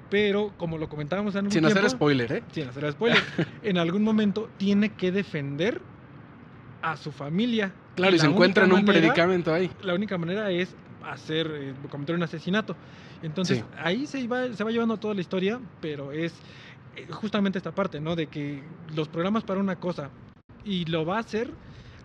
Pero, 0.10 0.52
como 0.58 0.78
lo 0.78 0.90
comentábamos 0.90 1.36
en 1.36 1.46
un 1.46 1.52
Sin 1.52 1.66
hacer 1.66 1.90
spoiler, 1.90 2.32
¿eh? 2.34 2.44
Sin 2.52 2.68
hacer 2.68 2.92
spoiler. 2.92 3.24
en 3.64 3.78
algún 3.78 4.04
momento 4.04 4.50
tiene 4.58 4.90
que 4.90 5.12
defender 5.12 5.82
a 6.82 6.98
su 6.98 7.14
familia. 7.14 7.72
Claro, 7.96 8.16
y, 8.16 8.20
se 8.20 8.26
encuentra 8.26 8.66
en 8.66 8.74
un 8.74 8.84
predicamento 8.84 9.54
ahí. 9.54 9.72
La 9.84 9.94
única 9.94 10.18
manera 10.18 10.52
es 10.52 10.76
hacer, 11.06 11.52
eh, 11.54 11.74
cometer 11.90 12.16
un 12.16 12.24
asesinato. 12.24 12.76
Entonces 13.22 13.64
ahí 13.78 14.08
se 14.08 14.28
va, 14.28 14.52
se 14.54 14.64
va 14.64 14.72
llevando 14.72 14.98
toda 14.98 15.14
la 15.14 15.22
historia, 15.22 15.60
pero 15.80 16.12
es 16.12 16.34
eh, 16.96 17.08
justamente 17.10 17.58
esta 17.58 17.72
parte, 17.72 18.00
¿no? 18.00 18.16
De 18.16 18.28
que 18.28 18.64
los 18.96 19.08
programas 19.08 19.44
para 19.44 19.60
una 19.60 19.76
cosa 19.76 20.10
y 20.66 20.86
lo 20.86 21.06
va 21.06 21.18
a 21.18 21.20
hacer 21.20 21.50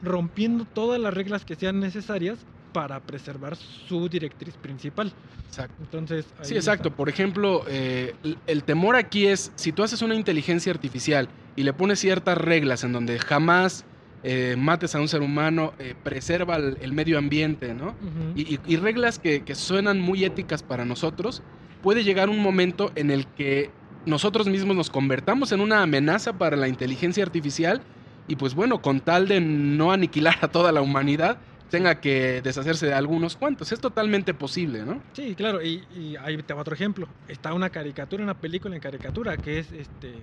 rompiendo 0.03 0.65
todas 0.65 1.01
las 1.01 1.13
reglas 1.15 1.45
que 1.45 1.55
sean 1.55 1.81
necesarias 1.81 2.39
para 2.73 3.01
preservar 3.01 3.57
su 3.57 4.09
directriz 4.09 4.55
principal. 4.57 5.13
Exacto. 5.49 5.75
Entonces, 5.81 6.27
sí, 6.43 6.55
exacto. 6.55 6.91
Por 6.91 7.09
ejemplo, 7.09 7.65
eh, 7.69 8.15
el 8.47 8.65
temor 8.65 8.97
aquí 8.97 9.27
es, 9.27 9.51
si 9.55 9.73
tú 9.73 9.83
haces 9.83 10.03
una 10.03 10.15
inteligencia 10.15 10.73
artificial 10.73 11.29
y 11.57 11.63
le 11.63 11.73
pones 11.73 12.01
ciertas 12.01 12.37
reglas 12.37 12.85
en 12.85 12.93
donde 12.93 13.19
jamás 13.19 13.87
eh, 14.29 14.57
mates 14.59 14.93
a 14.97 15.01
un 15.01 15.07
ser 15.07 15.23
humano, 15.23 15.73
eh, 15.79 15.95
preserva 16.03 16.57
el, 16.57 16.93
medio 16.93 17.17
ambiente, 17.17 17.75
¿no? 17.75 17.95
y, 18.35 18.77
reglas 18.77 19.21
que, 19.21 19.45
suenan 19.55 20.01
muy 20.01 20.25
éticas 20.25 20.65
para 20.65 20.85
nosotros, 20.85 21.45
puede 21.81 22.03
llegar 22.03 22.29
un 22.29 22.41
momento 22.41 22.91
en 22.97 23.13
el 23.13 23.29
que 23.29 23.71
nosotros 24.05 24.49
mismos 24.49 24.75
nos 24.75 24.91
convertamos 24.91 25.53
en 25.53 25.61
una 25.61 25.81
amenaza 25.81 26.33
para 26.33 26.57
la 26.57 26.67
inteligencia 26.67 27.23
artificial 27.23 27.83
y 28.27 28.35
pues 28.35 28.57
bueno, 28.57 28.83
con 28.83 28.99
tal 28.99 29.29
de 29.29 29.41
no 29.41 29.93
aniquilar 29.93 30.39
a 30.41 30.49
toda 30.49 30.73
la 30.73 30.83
humanidad, 30.83 31.39
tenga 31.71 32.01
que 32.01 32.43
deshacerse 32.43 32.87
de 32.87 32.95
algunos 32.95 33.37
cuantos. 33.37 33.71
Es 33.71 33.79
totalmente 33.79 34.35
posible, 34.35 34.85
¿no? 34.85 35.01
Sí, 35.13 35.37
claro, 35.37 35.63
y, 35.63 35.85
y 35.97 36.17
ahí 36.17 36.37
te 36.43 36.53
va 36.53 36.63
otro 36.63 36.75
ejemplo. 36.75 37.07
Está 37.29 37.55
una 37.55 37.71
caricatura, 37.71 38.25
una 38.25 38.35
película 38.35 38.75
en 38.75 38.81
caricatura 38.81 39.37
que 39.37 39.61
es 39.61 39.71
este 39.71 40.15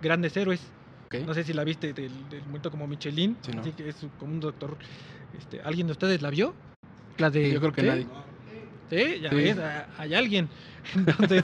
Grandes 0.00 0.34
Héroes. 0.34 0.62
No 1.26 1.34
sé 1.34 1.42
si 1.42 1.52
la 1.52 1.64
viste 1.64 1.92
del, 1.92 2.12
momento 2.46 2.70
como 2.70 2.86
Michelin, 2.86 3.36
así 3.58 3.72
que 3.72 3.88
es 3.88 3.96
como 4.20 4.32
un 4.32 4.40
doctor. 4.40 4.76
Este, 5.36 5.60
¿Alguien 5.60 5.88
de 5.88 5.92
ustedes 5.92 6.22
la 6.22 6.30
vio? 6.30 6.54
La 7.18 7.30
de, 7.30 7.50
Yo 7.50 7.58
creo 7.58 7.72
que 7.72 7.82
nadie. 7.82 8.06
Sí, 8.90 9.20
ya 9.20 9.30
ves, 9.30 9.56
hay 9.98 10.14
alguien. 10.14 10.48
Entonces, 10.94 11.42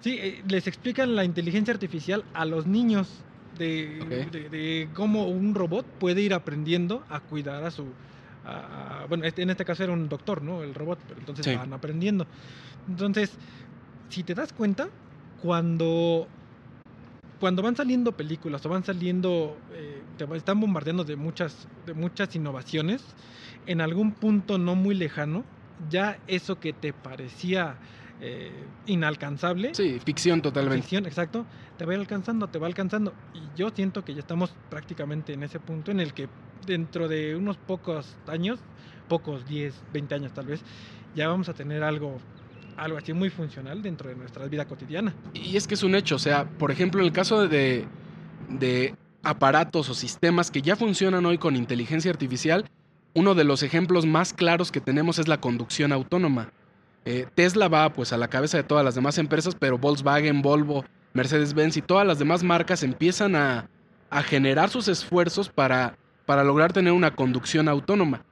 sí, 0.00 0.18
eh, 0.20 0.42
les 0.48 0.68
explican 0.68 1.16
la 1.16 1.24
inteligencia 1.24 1.74
artificial 1.74 2.24
a 2.32 2.44
los 2.44 2.66
niños 2.68 3.08
de, 3.58 4.88
cómo 4.94 5.26
un 5.26 5.52
robot 5.52 5.84
puede 5.84 6.20
ir 6.20 6.32
aprendiendo 6.32 7.02
a 7.08 7.18
cuidar 7.18 7.64
a 7.64 7.72
su... 7.72 7.86
bueno, 9.08 9.24
este, 9.24 9.42
en 9.42 9.50
este 9.50 9.64
caso 9.64 9.82
era 9.82 9.92
un 9.92 10.08
doctor, 10.08 10.42
¿no? 10.42 10.62
El 10.62 10.74
robot, 10.74 11.00
pero 11.08 11.18
entonces 11.18 11.56
van 11.56 11.72
aprendiendo. 11.72 12.24
Entonces, 12.88 13.32
si 14.10 14.22
te 14.22 14.34
das 14.34 14.52
cuenta, 14.52 14.88
cuando 15.42 16.28
cuando 17.40 17.62
van 17.62 17.76
saliendo 17.76 18.12
películas 18.12 18.64
o 18.66 18.68
van 18.68 18.84
saliendo, 18.84 19.56
eh, 19.72 20.02
te 20.16 20.24
están 20.36 20.60
bombardeando 20.60 21.04
de 21.04 21.16
muchas, 21.16 21.68
de 21.86 21.94
muchas 21.94 22.34
innovaciones, 22.34 23.02
en 23.66 23.80
algún 23.80 24.12
punto 24.12 24.58
no 24.58 24.74
muy 24.74 24.94
lejano, 24.94 25.44
ya 25.90 26.18
eso 26.26 26.58
que 26.58 26.72
te 26.72 26.92
parecía 26.92 27.76
eh, 28.20 28.50
inalcanzable. 28.86 29.74
Sí, 29.74 30.00
ficción 30.04 30.42
totalmente. 30.42 30.82
Ficción, 30.82 31.06
exacto. 31.06 31.46
Te 31.76 31.84
va 31.84 31.94
alcanzando, 31.94 32.48
te 32.48 32.58
va 32.58 32.66
alcanzando. 32.66 33.14
Y 33.34 33.56
yo 33.56 33.70
siento 33.70 34.04
que 34.04 34.14
ya 34.14 34.20
estamos 34.20 34.52
prácticamente 34.68 35.32
en 35.32 35.44
ese 35.44 35.60
punto 35.60 35.92
en 35.92 36.00
el 36.00 36.12
que 36.14 36.28
dentro 36.66 37.06
de 37.06 37.36
unos 37.36 37.56
pocos 37.56 38.16
años, 38.26 38.58
pocos, 39.08 39.46
10, 39.46 39.74
20 39.92 40.14
años 40.16 40.32
tal 40.32 40.46
vez, 40.46 40.62
ya 41.14 41.28
vamos 41.28 41.48
a 41.48 41.54
tener 41.54 41.84
algo 41.84 42.18
algo 42.78 42.96
así 42.96 43.12
muy 43.12 43.28
funcional 43.28 43.82
dentro 43.82 44.08
de 44.08 44.16
nuestra 44.16 44.46
vida 44.46 44.64
cotidiana. 44.66 45.14
Y 45.34 45.56
es 45.56 45.66
que 45.66 45.74
es 45.74 45.82
un 45.82 45.94
hecho, 45.94 46.16
o 46.16 46.18
sea, 46.18 46.48
por 46.48 46.70
ejemplo, 46.70 47.00
en 47.00 47.06
el 47.06 47.12
caso 47.12 47.48
de, 47.48 47.86
de 48.48 48.94
aparatos 49.22 49.88
o 49.88 49.94
sistemas 49.94 50.50
que 50.50 50.62
ya 50.62 50.76
funcionan 50.76 51.26
hoy 51.26 51.38
con 51.38 51.56
inteligencia 51.56 52.10
artificial, 52.10 52.64
uno 53.14 53.34
de 53.34 53.44
los 53.44 53.62
ejemplos 53.62 54.06
más 54.06 54.32
claros 54.32 54.70
que 54.70 54.80
tenemos 54.80 55.18
es 55.18 55.28
la 55.28 55.40
conducción 55.40 55.92
autónoma. 55.92 56.52
Eh, 57.04 57.26
Tesla 57.34 57.68
va 57.68 57.92
pues 57.92 58.12
a 58.12 58.16
la 58.16 58.28
cabeza 58.28 58.58
de 58.58 58.64
todas 58.64 58.84
las 58.84 58.94
demás 58.94 59.18
empresas, 59.18 59.56
pero 59.58 59.78
Volkswagen, 59.78 60.42
Volvo, 60.42 60.84
Mercedes-Benz 61.14 61.76
y 61.76 61.82
todas 61.82 62.06
las 62.06 62.18
demás 62.18 62.42
marcas 62.42 62.82
empiezan 62.82 63.34
a, 63.34 63.68
a 64.10 64.22
generar 64.22 64.68
sus 64.68 64.88
esfuerzos 64.88 65.48
para, 65.48 65.96
para 66.26 66.44
lograr 66.44 66.72
tener 66.72 66.92
una 66.92 67.14
conducción 67.14 67.68
autónoma. 67.68 68.22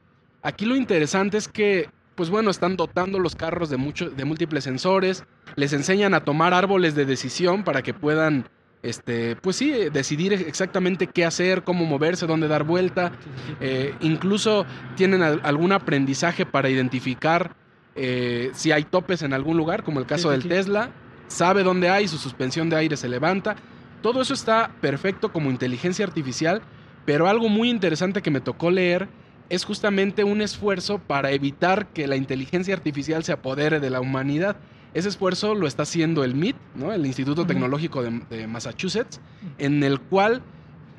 Aquí 0.43 0.67
lo 0.67 0.77
interesante 0.77 1.39
es 1.39 1.49
que 1.49 1.89
pues 2.17 2.31
bueno, 2.31 2.51
están 2.51 2.77
dotando 2.77 3.19
los 3.19 3.37
carros 3.37 3.69
de, 3.69 3.77
de 4.17 4.25
múltiples 4.25 4.65
sensores, 4.65 5.25
les 5.55 5.73
enseñan 5.73 6.15
a 6.15 6.25
tomar 6.25 6.55
árboles 6.55 6.95
de 6.95 7.05
decisión 7.05 7.63
para 7.63 7.83
que 7.83 7.93
puedan, 7.95 8.49
este, 8.83 9.37
pues 9.37 9.57
sí, 9.57 9.71
decidir 9.93 10.33
exactamente 10.33 11.07
qué 11.07 11.25
hacer, 11.25 11.63
cómo 11.63 11.85
moverse, 11.85 12.27
dónde 12.27 12.49
dar 12.49 12.65
vuelta. 12.65 13.13
Eh, 13.61 13.95
incluso 14.01 14.65
tienen 14.97 15.23
algún 15.23 15.73
aprendizaje 15.73 16.47
para 16.47 16.71
identificar 16.71 17.55
eh, 17.95 18.51
si 18.55 18.73
hay 18.73 18.85
topes 18.85 19.23
en 19.23 19.35
algún 19.35 19.59
lugar, 19.59 19.85
como 19.85 20.01
el 20.01 20.07
caso 20.07 20.31
del 20.31 20.49
Tesla. 20.49 20.91
Sabe 21.29 21.63
dónde 21.63 21.91
hay, 21.91 22.09
su 22.09 22.19
suspensión 22.19 22.71
de 22.71 22.77
aire 22.77 22.97
se 22.97 23.09
levanta. 23.09 23.57
Todo 24.01 24.23
eso 24.23 24.33
está 24.33 24.71
perfecto 24.81 25.33
como 25.33 25.51
inteligencia 25.51 26.07
artificial, 26.07 26.63
pero 27.05 27.29
algo 27.29 27.49
muy 27.49 27.69
interesante 27.69 28.23
que 28.23 28.31
me 28.31 28.41
tocó 28.41 28.71
leer 28.71 29.09
es 29.49 29.65
justamente 29.65 30.25
un 30.25 30.41
esfuerzo 30.41 30.99
para 30.99 31.31
evitar 31.31 31.87
que 31.89 32.07
la 32.07 32.17
inteligencia 32.17 32.75
artificial 32.75 33.25
se 33.25 33.33
apodere 33.33 33.81
de 33.81 33.91
la 33.91 34.01
humanidad. 34.01 34.57
Ese 34.95 35.09
esfuerzo 35.09 35.55
lo 35.55 35.67
está 35.67 35.83
haciendo 35.85 36.25
el 36.25 36.35
MIT, 36.35 36.57
¿no? 36.75 36.93
el 36.93 37.07
Instituto 37.07 37.47
Tecnológico 37.47 38.03
de, 38.03 38.47
Massachusetts, 38.47 39.21
en 39.59 39.83
el 39.85 40.01
cual 40.01 40.43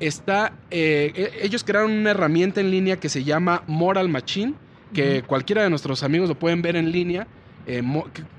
está, 0.00 0.52
eh, 0.70 1.12
e, 1.14 1.44
ellos 1.44 1.62
crearon 1.64 1.92
una 1.92 2.10
herramienta 2.10 2.60
en 2.60 2.70
línea 2.70 3.00
que 3.00 3.08
se 3.08 3.24
llama 3.24 3.62
Moral 3.66 4.08
Machine, 4.08 4.54
que 4.94 5.22
cualquiera 5.22 5.62
de 5.62 5.70
nuestros 5.70 6.02
amigos 6.02 6.28
lo 6.28 6.38
pueden 6.38 6.62
ver 6.62 6.76
en 6.76 6.92
línea. 6.92 7.26
Eh, 7.66 7.82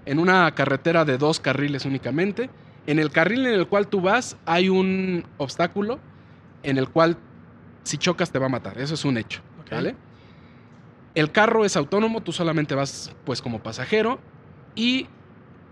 en 0.05 0.19
una 0.19 0.53
carretera 0.53 1.03
de 1.03 1.17
dos 1.17 1.39
carriles 1.39 1.83
únicamente. 1.83 2.51
En 2.85 2.99
el 2.99 3.09
carril 3.09 3.47
en 3.47 3.55
el 3.55 3.65
cual 3.65 3.87
tú 3.87 4.01
vas 4.01 4.37
hay 4.45 4.69
un 4.69 5.25
obstáculo 5.39 5.99
en 6.61 6.77
el 6.77 6.89
cual 6.89 7.17
si 7.81 7.97
chocas 7.97 8.29
te 8.29 8.37
va 8.37 8.45
a 8.45 8.49
matar. 8.49 8.77
Eso 8.77 8.93
es 8.93 9.03
un 9.03 9.17
hecho, 9.17 9.41
¿vale? 9.71 9.95
El 11.15 11.31
carro 11.31 11.65
es 11.65 11.75
autónomo, 11.75 12.21
tú 12.21 12.31
solamente 12.31 12.75
vas 12.75 13.15
pues 13.25 13.41
como 13.41 13.63
pasajero 13.63 14.19
y 14.75 15.07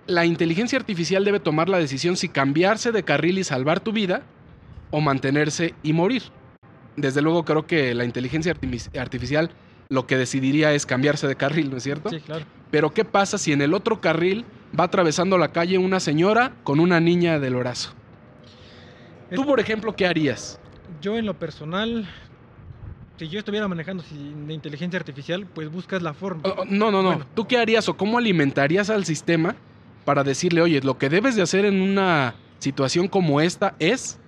la 0.08 0.26
inteligencia 0.26 0.78
artificial 0.78 1.24
debe 1.24 1.40
tomar 1.40 1.70
la 1.70 1.78
decisión 1.78 2.18
si 2.18 2.30
cambiarse 2.30 2.92
de 2.92 3.04
carril 3.04 3.38
y 3.38 3.44
salvar 3.44 3.80
tu 3.80 3.92
vida 3.92 4.24
o 4.92 5.02
mantenerse 5.02 5.74
y 5.84 5.94
morir. 5.94 6.24
Desde 6.96 7.22
luego 7.22 7.46
creo 7.46 7.66
que 7.66 7.94
la 7.94 8.06
inteligencia 8.06 8.54
artificial 8.98 9.52
lo 9.90 10.06
que 10.08 10.18
decidiría 10.18 10.74
es 10.74 10.86
cambiarse 10.86 11.28
de 11.28 11.36
carril, 11.36 11.70
¿no 11.72 11.78
es 11.78 11.84
cierto? 11.84 12.10
Sí, 12.10 12.20
claro. 12.20 12.46
Pero 12.72 12.94
¿qué 12.94 13.06
pasa 13.06 13.38
si 13.38 13.54
en 13.54 13.62
el 13.62 13.74
otro 13.74 14.02
carril 14.02 14.46
va 14.78 14.86
atravesando 14.86 15.38
la 15.38 15.52
calle 15.52 15.78
una 15.78 16.00
señora 16.00 16.54
con 16.64 16.80
una 16.80 17.00
niña 17.00 17.40
del 17.40 17.56
brazo? 17.56 17.94
Tú, 19.34 19.46
por 19.46 19.60
ejemplo, 19.60 19.96
¿qué 19.96 20.06
harías? 20.06 20.60
Yo 21.02 21.18
en 21.18 21.26
lo 21.26 21.34
personal, 21.38 22.08
si 23.18 23.30
yo 23.30 23.40
estuviera 23.40 23.68
manejando 23.68 24.04
sin 24.04 24.50
inteligencia 24.50 25.00
artificial, 25.00 25.48
pues 25.48 25.72
buscas 25.72 26.02
la 26.02 26.14
forma. 26.14 26.42
Oh, 26.46 26.56
oh, 26.60 26.66
no, 26.66 26.92
no, 26.92 27.02
no. 27.02 27.26
¿Tú 27.34 27.48
qué 27.48 27.58
harías 27.58 27.90
o 27.90 27.96
cómo 27.96 28.18
alimentarías 28.18 28.90
al 28.90 29.06
sistema 29.06 29.56
para 30.06 30.24
decirle, 30.24 30.62
oye, 30.62 30.82
lo 30.82 30.98
que 30.98 31.10
debes 31.10 31.36
de 31.36 31.42
hacer 31.42 31.66
en 31.66 31.82
una 31.82 32.36
situación 32.60 33.08
como 33.08 33.42
esta 33.42 33.76
es... 33.80 34.20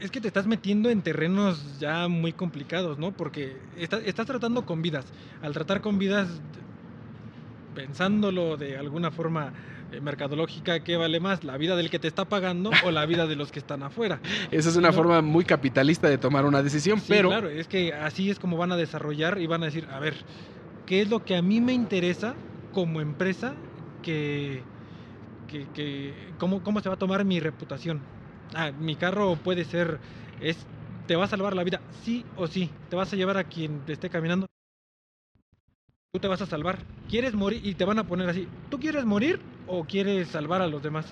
Es 0.00 0.10
que 0.10 0.20
te 0.20 0.26
estás 0.26 0.46
metiendo 0.46 0.90
en 0.90 1.00
terrenos 1.02 1.78
ya 1.78 2.08
muy 2.08 2.32
complicados, 2.32 2.98
¿no? 2.98 3.12
Porque 3.12 3.56
estás 3.76 4.26
tratando 4.26 4.66
con 4.66 4.82
vidas. 4.82 5.04
Al 5.42 5.52
tratar 5.52 5.80
con 5.80 5.98
vidas, 5.98 6.28
pensándolo 7.74 8.56
de 8.56 8.76
alguna 8.76 9.12
forma 9.12 9.52
eh, 9.92 10.00
mercadológica, 10.00 10.80
¿qué 10.80 10.96
vale 10.96 11.20
más? 11.20 11.44
¿La 11.44 11.56
vida 11.56 11.76
del 11.76 11.88
que 11.88 12.00
te 12.00 12.08
está 12.08 12.24
pagando 12.24 12.70
o 12.84 12.90
la 12.90 13.06
vida 13.06 13.28
de 13.28 13.36
los 13.36 13.52
que 13.52 13.60
están 13.60 13.84
afuera? 13.84 14.20
Esa 14.50 14.70
es 14.70 14.76
una 14.76 14.92
forma 14.92 15.22
muy 15.22 15.44
capitalista 15.44 16.08
de 16.08 16.18
tomar 16.18 16.46
una 16.46 16.62
decisión, 16.62 17.00
pero... 17.06 17.28
Claro, 17.28 17.48
es 17.48 17.68
que 17.68 17.92
así 17.92 18.28
es 18.28 18.40
como 18.40 18.56
van 18.56 18.72
a 18.72 18.76
desarrollar 18.76 19.40
y 19.40 19.46
van 19.46 19.62
a 19.62 19.66
decir, 19.66 19.86
a 19.92 20.00
ver, 20.00 20.14
¿qué 20.86 21.02
es 21.02 21.10
lo 21.10 21.24
que 21.24 21.36
a 21.36 21.42
mí 21.42 21.60
me 21.60 21.74
interesa 21.74 22.34
como 22.72 23.00
empresa 23.00 23.54
que 24.02 24.62
que, 25.74 26.14
¿cómo, 26.38 26.62
¿cómo 26.62 26.80
se 26.80 26.88
va 26.88 26.96
a 26.96 26.98
tomar 26.98 27.24
mi 27.24 27.40
reputación? 27.40 28.00
Ah, 28.54 28.70
mi 28.72 28.96
carro 28.96 29.36
puede 29.36 29.64
ser, 29.64 29.98
es, 30.40 30.56
te 31.06 31.16
va 31.16 31.24
a 31.24 31.28
salvar 31.28 31.54
la 31.54 31.64
vida, 31.64 31.80
sí 32.04 32.24
o 32.36 32.46
sí, 32.46 32.70
te 32.90 32.96
vas 32.96 33.12
a 33.12 33.16
llevar 33.16 33.36
a 33.36 33.44
quien 33.44 33.80
te 33.80 33.92
esté 33.92 34.10
caminando. 34.10 34.46
Tú 36.12 36.20
te 36.20 36.28
vas 36.28 36.42
a 36.42 36.46
salvar. 36.46 36.78
¿Quieres 37.08 37.32
morir? 37.32 37.60
Y 37.64 37.74
te 37.74 37.84
van 37.84 37.98
a 37.98 38.04
poner 38.04 38.28
así, 38.28 38.46
¿tú 38.70 38.78
quieres 38.78 39.04
morir 39.04 39.40
o 39.66 39.84
quieres 39.84 40.28
salvar 40.28 40.60
a 40.60 40.66
los 40.66 40.82
demás? 40.82 41.06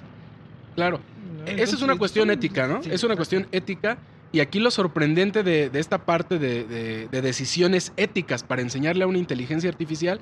Claro. 0.75 1.01
Esa 1.47 1.77
es 1.77 1.83
una 1.83 1.97
cuestión 1.97 2.31
ética, 2.31 2.67
¿no? 2.67 2.81
es 2.81 3.03
una 3.03 3.17
cuestión 3.17 3.47
ética. 3.53 3.99
Y 4.33 4.41
aquí 4.41 4.61
lo 4.61 4.71
sorprendente 4.71 5.43
de, 5.43 5.71
esta 5.75 6.05
parte 6.05 6.39
de, 6.39 7.09
decisiones 7.11 7.93
éticas 7.97 8.45
para 8.45 8.63
enseñarle 8.63 9.05
a 9.05 9.07
una 9.07 9.19
inteligencia 9.19 9.69
artificial 9.69 10.21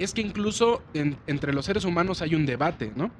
es 0.00 0.12
que 0.12 0.22
incluso 0.22 0.82
entre 0.92 1.52
los 1.52 1.66
seres 1.66 1.84
humanos 1.84 2.20
hay 2.20 2.34
un 2.34 2.46
debate, 2.46 2.90
¿no? 2.96 3.12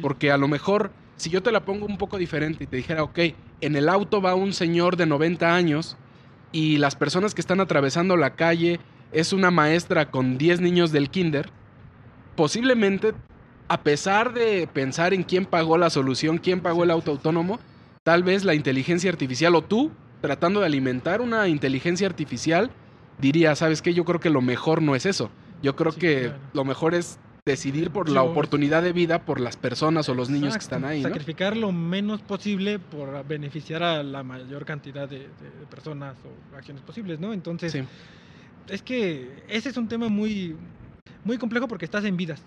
Porque 0.00 0.30
a 0.30 0.36
lo 0.36 0.46
mejor, 0.46 0.92
si 1.16 1.28
yo 1.28 1.42
te 1.42 1.50
la 1.50 1.64
pongo 1.64 1.86
un 1.86 1.98
poco 1.98 2.18
diferente 2.18 2.62
y 2.62 2.66
te 2.68 2.76
dijera, 2.76 3.02
ok, 3.02 3.18
en 3.60 3.74
el 3.74 3.88
auto 3.88 4.22
va 4.22 4.36
un 4.36 4.52
señor 4.52 4.96
de 4.96 5.06
90 5.06 5.52
años 5.52 5.96
y 6.52 6.78
las 6.78 6.94
personas 6.94 7.34
que 7.34 7.40
están 7.40 7.58
atravesando 7.58 8.16
la 8.16 8.36
calle 8.36 8.78
es 9.10 9.32
una 9.32 9.50
maestra 9.50 10.12
con 10.12 10.38
10 10.38 10.60
niños 10.60 10.92
del 10.92 11.10
kinder, 11.10 11.50
posiblemente, 12.36 13.12
a 13.66 13.80
pesar 13.82 14.32
de 14.32 14.68
pensar 14.72 15.12
en 15.12 15.24
quién 15.24 15.46
pagó 15.46 15.78
la 15.78 15.90
solución, 15.90 16.38
quién 16.38 16.60
pagó 16.60 16.84
el 16.84 16.92
auto 16.92 17.10
autónomo, 17.10 17.58
tal 18.04 18.22
vez 18.22 18.44
la 18.44 18.54
inteligencia 18.54 19.10
artificial 19.10 19.56
o 19.56 19.62
tú, 19.62 19.90
tratando 20.20 20.60
de 20.60 20.66
alimentar 20.66 21.22
una 21.22 21.48
inteligencia 21.48 22.06
artificial, 22.06 22.70
diría, 23.18 23.56
¿sabes 23.56 23.82
qué? 23.82 23.94
Yo 23.94 24.04
creo 24.04 24.20
que 24.20 24.30
lo 24.30 24.42
mejor 24.42 24.80
no 24.80 24.94
es 24.94 25.06
eso 25.06 25.28
yo 25.62 25.76
creo 25.76 25.92
que 25.92 26.32
lo 26.52 26.64
mejor 26.64 26.94
es 26.94 27.18
decidir 27.46 27.90
por 27.90 28.08
la 28.08 28.22
oportunidad 28.22 28.82
de 28.82 28.92
vida 28.92 29.24
por 29.24 29.40
las 29.40 29.56
personas 29.56 30.08
o 30.08 30.14
los 30.14 30.30
niños 30.30 30.54
que 30.54 30.60
están 30.60 30.84
ahí. 30.84 31.02
Sacrificar 31.02 31.56
lo 31.56 31.72
menos 31.72 32.22
posible 32.22 32.78
por 32.78 33.26
beneficiar 33.26 33.82
a 33.82 34.02
la 34.02 34.22
mayor 34.22 34.64
cantidad 34.64 35.08
de, 35.08 35.28
personas 35.70 36.16
o 36.24 36.56
acciones 36.56 36.82
posibles, 36.82 37.18
¿no? 37.18 37.32
Entonces, 37.32 37.76
es 38.68 38.82
que 38.82 39.42
ese 39.48 39.70
es 39.70 39.76
un 39.76 39.88
tema 39.88 40.08
muy, 40.08 40.56
muy 41.24 41.38
complejo 41.38 41.66
porque 41.66 41.84
estás 41.84 42.04
en 42.04 42.16
vidas. 42.16 42.42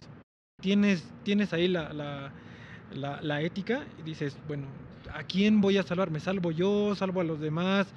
Tienes, 0.62 1.04
tienes 1.24 1.52
ahí 1.54 1.68
la, 1.68 1.92
la, 1.94 3.22
la 3.22 3.42
ética 3.42 3.86
y 4.00 4.04
dices, 4.04 4.38
bueno, 4.48 4.68
¿a 5.14 5.24
quién 5.24 5.62
voy 5.62 5.78
a 5.78 5.84
salvar? 5.84 6.12
¿Me 6.12 6.20
salvo 6.20 6.52
yo? 6.52 6.96
¿Salvo 6.96 7.22
a 7.22 7.24
los 7.24 7.40
demás? 7.40 7.88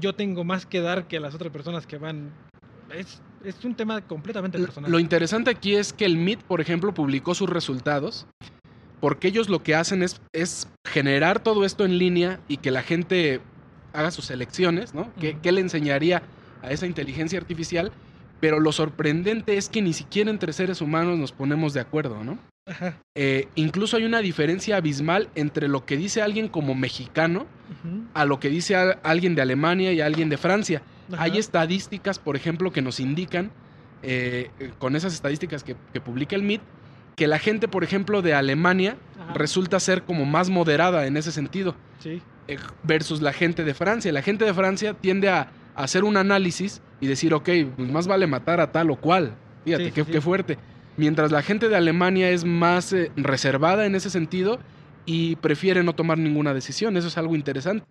Yo 0.00 0.14
tengo 0.14 0.44
más 0.44 0.66
que 0.66 0.80
dar 0.80 1.08
que 1.08 1.20
las 1.20 1.34
otras 1.34 1.52
personas 1.52 1.86
que 1.86 1.98
van. 1.98 2.30
Es, 2.94 3.20
es 3.46 3.64
un 3.64 3.74
tema 3.74 4.00
completamente 4.00 4.58
personal. 4.58 4.90
Lo 4.90 4.98
interesante 4.98 5.50
aquí 5.50 5.74
es 5.74 5.92
que 5.92 6.04
el 6.04 6.16
MIT, 6.16 6.42
por 6.42 6.60
ejemplo, 6.60 6.92
publicó 6.92 7.34
sus 7.34 7.48
resultados 7.48 8.26
porque 9.00 9.28
ellos 9.28 9.48
lo 9.48 9.62
que 9.62 9.74
hacen 9.74 10.02
es, 10.02 10.20
es 10.32 10.68
generar 10.84 11.40
todo 11.40 11.64
esto 11.64 11.84
en 11.84 11.98
línea 11.98 12.40
y 12.48 12.56
que 12.56 12.70
la 12.70 12.82
gente 12.82 13.40
haga 13.92 14.10
sus 14.10 14.30
elecciones, 14.30 14.94
¿no? 14.94 15.10
¿Qué, 15.20 15.52
le 15.52 15.60
enseñaría 15.60 16.22
a 16.62 16.70
esa 16.70 16.86
inteligencia 16.86 17.38
artificial? 17.38 17.92
Pero 18.40 18.58
lo 18.58 18.72
sorprendente 18.72 19.56
es 19.56 19.68
que 19.68 19.80
ni 19.80 19.92
siquiera 19.92 20.30
entre 20.30 20.52
seres 20.52 20.80
humanos 20.80 21.18
nos 21.18 21.32
ponemos 21.32 21.72
de 21.72 21.80
acuerdo, 21.80 22.24
¿no? 22.24 22.38
Ajá. 22.66 22.98
Eh, 23.14 23.48
incluso 23.54 23.96
hay 23.96 24.04
una 24.04 24.20
diferencia 24.20 24.76
abismal 24.76 25.28
entre 25.36 25.68
lo 25.68 25.86
que 25.86 25.96
dice 25.96 26.20
alguien 26.20 26.48
como 26.48 26.74
mexicano 26.74 27.46
a 28.12 28.24
lo 28.24 28.40
que 28.40 28.48
dice 28.48 28.74
alguien 28.74 29.36
de 29.36 29.42
Alemania 29.42 29.92
y 29.92 30.00
alguien 30.00 30.28
de 30.28 30.36
Francia. 30.36 30.82
Ajá. 31.12 31.22
Hay 31.22 31.38
estadísticas, 31.38 32.18
por 32.18 32.36
ejemplo, 32.36 32.72
que 32.72 32.82
nos 32.82 33.00
indican, 33.00 33.50
eh, 34.02 34.50
con 34.78 34.96
esas 34.96 35.14
estadísticas 35.14 35.64
que, 35.64 35.76
que 35.92 36.00
publica 36.00 36.36
el 36.36 36.42
MIT, 36.42 36.60
que 37.16 37.26
la 37.26 37.38
gente, 37.38 37.66
por 37.66 37.82
ejemplo, 37.82 38.20
de 38.22 38.34
Alemania 38.34 38.96
Ajá. 39.20 39.32
resulta 39.34 39.80
ser 39.80 40.02
como 40.02 40.26
más 40.26 40.50
moderada 40.50 41.06
en 41.06 41.16
ese 41.16 41.32
sentido 41.32 41.74
Sí. 41.98 42.20
eh, 42.46 42.58
versus 42.82 43.22
la 43.22 43.32
gente 43.32 43.64
de 43.64 43.72
Francia. 43.74 44.12
La 44.12 44.22
gente 44.22 44.44
de 44.44 44.52
Francia 44.52 44.94
tiende 44.94 45.28
a, 45.30 45.50
hacer 45.74 46.04
un 46.04 46.16
análisis 46.16 46.80
y 47.00 47.06
decir, 47.06 47.34
ok, 47.34 47.48
pues 47.76 47.90
más 47.90 48.06
vale 48.06 48.26
matar 48.26 48.60
a 48.60 48.72
tal 48.72 48.90
o 48.90 48.96
cual. 48.96 49.34
Fíjate, 49.64 49.84
Sí, 49.84 49.90
sí, 49.90 49.94
qué, 49.94 50.04
sí. 50.04 50.12
qué 50.12 50.20
fuerte. 50.22 50.58
Mientras 50.96 51.30
la 51.32 51.42
gente 51.42 51.68
de 51.68 51.76
Alemania 51.76 52.30
es 52.30 52.44
más 52.46 52.92
eh, 52.94 53.10
reservada 53.16 53.84
en 53.84 53.94
ese 53.94 54.08
sentido 54.08 54.58
y 55.04 55.36
prefiere 55.36 55.82
no 55.82 55.94
tomar 55.94 56.16
ninguna 56.16 56.54
decisión. 56.54 56.96
Eso 56.96 57.08
es 57.08 57.18
algo 57.18 57.34
interesante. 57.36 57.84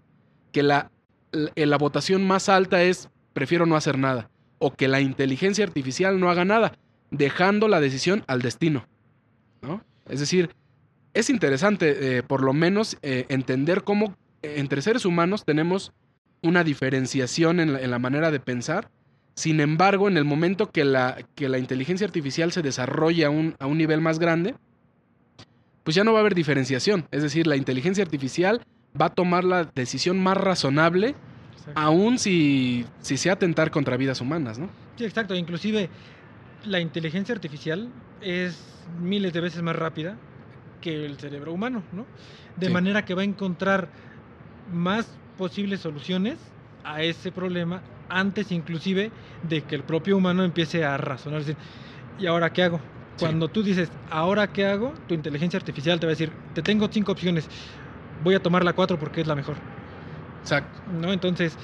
Que 0.52 0.64
la, 0.64 0.90
la, 1.36 1.52
la 1.56 1.78
votación 1.78 2.26
más 2.26 2.50
alta 2.50 2.82
es 2.84 3.10
prefiero 3.34 3.66
no 3.66 3.76
hacer 3.76 3.98
nada. 3.98 4.30
O 4.58 4.74
que 4.74 4.88
la 4.88 5.02
inteligencia 5.02 5.66
artificial 5.66 6.20
no 6.20 6.30
haga 6.30 6.46
nada, 6.46 6.78
dejando 7.12 7.68
la 7.68 7.82
decisión 7.82 8.24
al 8.28 8.42
destino. 8.42 8.88
¿no? 9.62 9.84
Es 10.08 10.22
decir, 10.22 10.50
es 11.14 11.30
interesante, 11.30 12.18
eh, 12.18 12.24
por 12.24 12.42
lo 12.42 12.54
menos, 12.54 12.98
eh, 13.02 13.26
entender 13.30 13.84
cómo 13.84 14.16
eh, 14.42 14.56
entre 14.58 14.82
seres 14.82 15.06
humanos 15.06 15.44
tenemos 15.46 15.92
una 16.42 16.64
diferenciación 16.64 17.60
en 17.60 17.74
la, 17.74 17.80
la 17.80 18.00
manera 18.00 18.32
de 18.32 18.40
pensar. 18.40 18.90
Sin 19.36 19.60
embargo, 19.60 20.08
en 20.08 20.16
el 20.16 20.24
momento 20.24 20.72
que 20.72 20.86
la, 20.86 21.18
que 21.36 21.50
la 21.50 21.58
inteligencia 21.58 22.08
artificial 22.08 22.54
se 22.54 22.62
desarrolla 22.62 23.28
a 23.28 23.30
un, 23.30 23.56
a 23.60 23.66
un 23.66 23.78
nivel 23.78 24.00
más 24.00 24.18
grande, 24.18 24.56
pues 25.84 25.96
ya 25.96 26.06
no 26.06 26.14
va 26.14 26.20
a 26.20 26.22
haber 26.22 26.36
diferenciación. 26.36 27.08
Es 27.12 27.22
decir, 27.22 27.46
la 27.48 27.58
inteligencia 27.58 28.04
artificial 28.04 28.66
va 29.00 29.08
a 29.08 29.10
tomar 29.10 29.44
la 29.44 29.64
decisión 29.76 30.22
más 30.22 30.38
razonable, 30.38 31.16
aun 31.76 32.18
si, 32.20 32.86
si 33.02 33.18
sea 33.18 33.34
atentar 33.34 33.72
contra 33.72 33.98
vidas 33.98 34.22
humanas, 34.22 34.60
¿no? 34.60 34.70
Sí, 34.98 35.04
exacto. 35.06 35.36
Inclusive 35.36 35.90
la 36.66 36.80
inteligencia 36.80 37.34
artificial 37.36 37.90
es 38.22 38.58
miles 39.02 39.34
de 39.34 39.42
veces 39.42 39.62
más 39.62 39.76
rápida 39.76 40.16
que 40.82 41.06
el 41.06 41.18
cerebro 41.18 41.52
humano, 41.54 41.84
¿no? 41.92 42.06
De 42.58 42.68
Sí. 42.68 42.74
manera 42.74 43.04
que 43.04 43.14
va 43.14 43.22
a 43.22 43.26
encontrar 43.26 43.90
más 44.72 45.08
posibles 45.38 45.82
soluciones 45.82 46.38
a 46.84 47.02
ese 47.04 47.32
problema 47.32 47.82
antes 48.10 48.52
inclusive 48.52 49.12
de 49.44 49.62
que 49.64 49.76
el 49.76 49.82
propio 49.84 50.16
humano 50.18 50.44
empiece 50.44 50.86
a 50.86 50.96
razonar. 50.98 51.42
Es 51.42 51.48
decir, 51.48 51.62
¿y 52.20 52.28
ahora 52.28 52.52
qué 52.52 52.64
hago? 52.64 52.78
Sí. 52.78 52.84
Cuando 53.20 53.48
tú 53.48 53.64
dices, 53.64 53.90
¿ahora 54.12 54.48
qué 54.48 54.66
hago? 54.66 54.94
Tu 55.08 55.14
inteligencia 55.16 55.58
artificial 55.58 56.00
te 56.00 56.06
va 56.06 56.12
a 56.12 56.16
decir, 56.16 56.32
te 56.54 56.62
tengo 56.62 56.88
cinco 56.92 57.14
opciones, 57.14 57.48
voy 58.24 58.36
a 58.36 58.40
tomar 58.40 58.64
la 58.64 58.74
cuatro 58.74 58.98
porque 58.98 59.22
es 59.22 59.28
la 59.28 59.36
mejor. 59.36 59.58
Exacto. 60.42 60.80
¿no? 60.92 61.12
Entonces, 61.14 61.58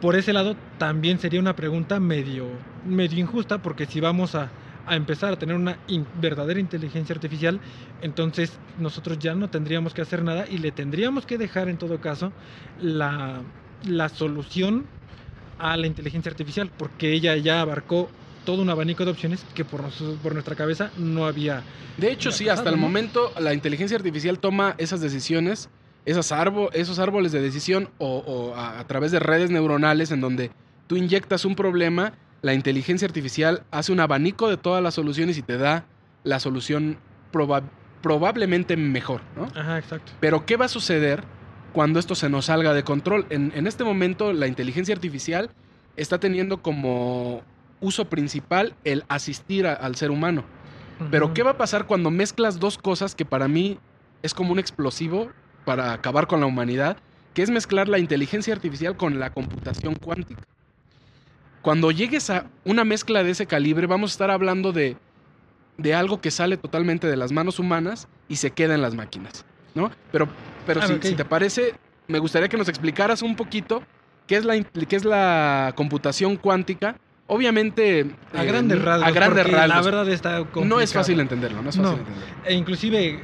por 0.00 0.16
ese 0.16 0.32
lado 0.32 0.56
también 0.78 1.18
sería 1.18 1.40
una 1.40 1.54
pregunta 1.56 1.98
medio, 2.00 2.46
medio 2.84 3.18
injusta, 3.18 3.58
porque 3.58 3.86
si 3.86 4.00
vamos 4.00 4.34
a, 4.34 4.50
a 4.86 4.96
empezar 4.96 5.32
a 5.32 5.36
tener 5.36 5.56
una 5.56 5.76
in- 5.88 6.06
verdadera 6.20 6.60
inteligencia 6.60 7.14
artificial, 7.14 7.60
entonces 8.02 8.52
nosotros 8.78 9.18
ya 9.18 9.34
no 9.34 9.48
tendríamos 9.48 9.94
que 9.94 10.02
hacer 10.02 10.22
nada 10.22 10.46
y 10.48 10.58
le 10.58 10.70
tendríamos 10.72 11.26
que 11.26 11.38
dejar 11.38 11.68
en 11.68 11.78
todo 11.78 11.98
caso 11.98 12.32
la, 12.80 13.40
la 13.88 14.08
solución 14.08 14.84
a 15.58 15.76
la 15.76 15.86
inteligencia 15.88 16.30
artificial, 16.30 16.70
porque 16.76 17.12
ella 17.12 17.36
ya 17.36 17.60
abarcó 17.60 18.08
todo 18.44 18.62
un 18.62 18.70
abanico 18.70 19.04
de 19.04 19.10
opciones 19.10 19.44
que 19.54 19.64
por, 19.64 19.82
nos- 19.82 20.18
por 20.22 20.32
nuestra 20.32 20.54
cabeza 20.54 20.90
no 20.98 21.26
había. 21.26 21.62
De 21.96 22.12
hecho, 22.12 22.30
sí, 22.30 22.44
pasado, 22.44 22.60
hasta 22.60 22.70
el 22.70 22.76
momento 22.76 23.32
la 23.40 23.52
inteligencia 23.52 23.96
artificial 23.96 24.38
toma 24.38 24.74
esas 24.78 25.00
decisiones, 25.00 25.68
esas 26.04 26.32
esos 26.72 26.98
árboles 26.98 27.32
de 27.32 27.40
decisión 27.42 27.90
o, 27.98 28.18
o 28.18 28.54
a, 28.54 28.78
a 28.80 28.86
través 28.86 29.12
de 29.12 29.18
redes 29.18 29.50
neuronales 29.50 30.10
en 30.10 30.20
donde 30.20 30.50
tú 30.86 30.96
inyectas 30.96 31.44
un 31.44 31.54
problema, 31.54 32.14
la 32.42 32.54
inteligencia 32.54 33.06
artificial 33.06 33.62
hace 33.70 33.92
un 33.92 34.00
abanico 34.00 34.48
de 34.48 34.56
todas 34.56 34.82
las 34.82 34.94
soluciones 34.94 35.36
y 35.38 35.42
te 35.42 35.58
da 35.58 35.84
la 36.24 36.40
solución 36.40 36.96
proba- 37.32 37.62
probablemente 38.02 38.76
mejor, 38.76 39.20
¿no? 39.36 39.48
Ajá, 39.54 39.78
exacto. 39.78 40.12
Pero 40.20 40.46
¿qué 40.46 40.56
va 40.56 40.64
a 40.66 40.68
suceder 40.68 41.24
cuando 41.72 41.98
esto 41.98 42.14
se 42.14 42.28
nos 42.30 42.46
salga 42.46 42.72
de 42.72 42.84
control? 42.84 43.26
En, 43.30 43.52
en 43.54 43.66
este 43.66 43.84
momento 43.84 44.32
la 44.32 44.46
inteligencia 44.46 44.94
artificial 44.94 45.50
está 45.96 46.18
teniendo 46.18 46.62
como 46.62 47.42
uso 47.80 48.06
principal 48.06 48.74
el 48.84 49.04
asistir 49.08 49.66
a- 49.66 49.74
al 49.74 49.94
ser 49.96 50.10
humano. 50.10 50.44
Pero. 51.10 51.32
¿qué 51.34 51.42
va 51.44 51.52
a 51.52 51.56
pasar 51.58 51.86
cuando 51.86 52.10
mezclas 52.10 52.58
dos 52.58 52.76
cosas 52.78 53.14
que 53.14 53.24
para 53.24 53.46
mí 53.46 53.78
es 54.22 54.34
como 54.34 54.52
un 54.52 54.58
explosivo 54.58 55.30
para 55.68 55.92
acabar 55.92 56.26
con 56.26 56.40
la 56.40 56.46
humanidad, 56.46 56.96
que 57.34 57.42
es 57.42 57.50
mezclar 57.50 57.88
la 57.88 57.98
inteligencia 57.98 58.54
artificial 58.54 58.96
con 58.96 59.20
la 59.20 59.34
computación 59.34 59.96
cuántica? 59.96 60.40
Cuando 61.60 61.90
llegues 61.90 62.30
a 62.30 62.46
una 62.64 62.84
mezcla 62.84 63.22
de 63.22 63.32
ese 63.32 63.44
calibre, 63.44 63.86
vamos 63.86 64.12
a 64.12 64.14
estar 64.14 64.30
hablando 64.30 64.72
de, 64.72 64.96
de 65.76 65.94
algo 65.94 66.22
que 66.22 66.30
sale 66.30 66.56
totalmente 66.56 67.06
de 67.06 67.18
las 67.18 67.32
manos 67.32 67.58
humanas 67.58 68.08
y 68.28 68.36
se 68.36 68.50
queda 68.52 68.74
en 68.76 68.80
las 68.80 68.94
máquinas, 68.94 69.44
¿no? 69.74 69.90
Pero, 70.10 70.26
pero 70.64 70.80
Ah, 70.82 70.86
si, 71.02 71.14
te 71.14 71.26
parece, 71.26 71.74
me 72.06 72.18
gustaría 72.18 72.48
que 72.48 72.56
nos 72.56 72.70
explicaras 72.70 73.20
un 73.20 73.36
poquito 73.36 73.82
qué 74.26 74.36
es 74.36 74.46
la, 74.46 74.58
qué 74.62 74.96
es 74.96 75.04
la 75.04 75.74
computación 75.76 76.36
cuántica. 76.38 76.96
Obviamente, 77.26 78.06
A 78.34 78.42
eh, 78.42 78.46
grandes 78.46 78.80
rasgos. 78.82 79.06
a 79.06 79.10
grandes 79.10 79.44
porque 79.44 79.52
La 79.58 79.66
rasgos. 79.66 79.84
verdad 79.84 80.08
está 80.08 80.44
No 80.64 80.80
es 80.80 80.94
fácil 80.94 81.20
entenderlo, 81.20 81.60
no 81.60 81.68
es 81.68 81.76
fácil 81.76 81.92
No. 81.92 81.98
entenderlo. 81.98 82.34
E 82.46 82.54
inclusive 82.54 83.20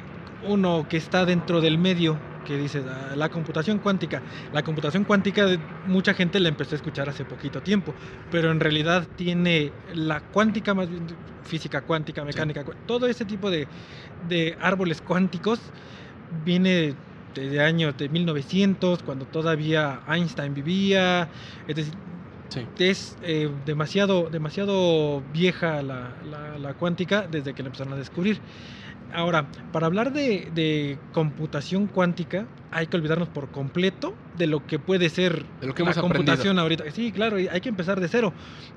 uno 0.46 0.84
que 0.90 0.98
está 0.98 1.24
dentro 1.24 1.62
del 1.62 1.78
medio 1.78 2.18
que 2.44 2.56
dice 2.56 2.82
la, 2.82 3.16
la 3.16 3.28
computación 3.30 3.78
cuántica. 3.78 4.22
La 4.52 4.62
computación 4.62 5.04
cuántica 5.04 5.48
mucha 5.84 6.14
gente 6.14 6.38
la 6.40 6.48
empezó 6.48 6.74
a 6.74 6.76
escuchar 6.76 7.08
hace 7.08 7.24
poquito 7.24 7.62
tiempo, 7.62 7.96
pero 8.28 8.50
en 8.50 8.60
realidad 8.60 9.08
tiene 9.16 9.72
la 9.94 10.20
cuántica 10.20 10.74
más 10.74 10.88
bien 10.88 11.06
física 11.42 11.82
cuántica, 11.82 12.24
mecánica, 12.24 12.64
todo 12.86 13.06
ese 13.06 13.24
tipo 13.24 13.50
de, 13.50 13.68
de 14.20 14.56
árboles 14.60 15.00
cuánticos 15.00 15.58
viene 16.28 16.94
desde 17.34 17.60
años 17.60 17.96
de 17.96 18.08
1900 18.08 19.02
cuando 19.02 19.26
todavía 19.26 20.02
Einstein 20.06 20.54
vivía, 20.54 21.28
es 21.66 21.76
decir, 21.76 21.94
Sí. 22.50 22.68
es 22.78 23.16
eh, 23.20 23.48
demasiado, 23.64 24.28
demasiado 24.30 25.22
vieja 25.32 25.82
la, 25.82 26.16
la- 26.22 26.56
la 26.58 26.74
cuántica 26.74 27.26
desde 27.28 27.52
que 27.52 27.64
la 27.64 27.68
empezaron 27.68 27.94
a 27.94 27.96
descubrir. 27.96 28.40
Ahora, 29.10 29.50
para 29.70 29.86
hablar 29.86 30.12
de, 30.12 30.48
de 30.52 30.98
computación 31.10 31.88
cuántica, 31.88 32.48
hay 32.74 32.88
que 32.88 32.96
olvidarnos 32.96 33.28
por 33.28 33.48
completo 33.48 34.14
de 34.36 34.48
lo 34.48 34.66
que 34.66 34.78
puede 34.80 35.08
ser 35.08 35.44
De 35.60 35.68
lo 35.68 35.74
que 35.74 35.82
la 35.84 35.90
hemos 35.92 35.98
aprendido. 35.98 36.24
computación 36.24 36.58
ahorita. 36.58 36.90
Sí, 36.90 37.12
claro, 37.12 37.36
hay 37.36 37.60
que 37.60 37.68
empezar 37.68 38.00
de 38.00 38.08
cero. 38.08 38.32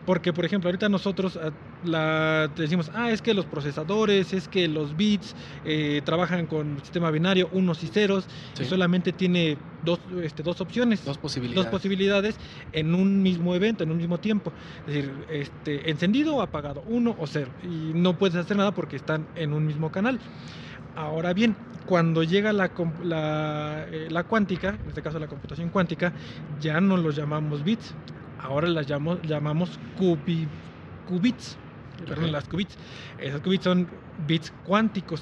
Porque, 0.06 0.32
por 0.32 0.46
ejemplo, 0.46 0.70
ahorita 0.70 0.88
nosotros 0.88 1.38
ah, 1.42 1.50
la, 1.84 2.48
decimos, 2.56 2.92
ah, 2.94 3.10
es 3.12 3.22
que 3.24 3.34
los 3.34 3.46
procesadores, 3.46 4.34
es 4.34 4.48
que 4.48 4.68
los 4.68 4.96
bits 4.96 5.36
eh, 5.66 6.02
trabajan 6.06 6.46
con 6.46 6.80
sistema 6.82 7.10
binario, 7.12 7.50
unos 7.52 7.84
y 7.84 7.88
ceros, 7.88 8.26
Sí. 8.54 8.64
y 8.64 8.66
solamente 8.68 9.12
tiene 9.12 9.58
dos, 9.84 10.00
este, 10.24 10.44
dos 10.44 10.62
opciones 10.62 11.04
Dos 11.04 11.18
posibilidades. 11.18 11.66
dos 11.66 11.72
posibilidades 11.72 12.36
en 12.74 12.94
un 12.94 13.22
mismo 13.24 13.56
evento, 13.56 13.84
en 13.84 13.92
un 13.92 13.98
mismo 13.98 14.20
tiempo. 14.20 14.54
Es 14.88 14.94
decir, 14.94 15.12
este, 15.32 15.90
encendido 15.90 16.36
o 16.36 16.42
apagado, 16.42 16.84
uno 16.88 17.16
o 17.20 17.26
cero. 17.26 17.50
Y 17.64 17.94
no 17.96 18.14
puedes 18.18 18.36
hacer 18.36 18.56
nada 18.58 18.72
porque 18.72 18.96
están 18.96 19.26
en 19.36 19.54
un 19.54 19.66
mismo 19.66 19.92
canal. 19.92 20.20
Ahora 20.98 21.32
bien, 21.34 21.56
cuando 21.86 22.24
llega 22.24 22.52
la, 22.52 22.72
la, 23.04 23.86
eh, 23.92 24.08
la 24.10 24.24
cuántica, 24.24 24.70
en 24.70 24.88
este 24.90 25.04
caso 25.04 25.20
la 25.20 25.28
computación 25.28 25.70
cuántica, 25.70 26.12
ya 26.60 26.82
no 26.82 26.98
los 26.98 27.16
llamamos 27.16 27.64
bits, 27.64 27.94
ahora 28.42 28.68
las 28.68 28.88
llamamos 28.88 29.70
cubi- 30.00 30.48
qubits. 31.08 31.56
Perdón, 32.08 32.26
Ok. 32.26 32.32
las 32.32 32.48
qubits. 32.48 32.76
Esos 33.20 33.42
qubits 33.42 33.64
son 33.64 33.88
bits 34.28 34.52
cuánticos. 34.66 35.22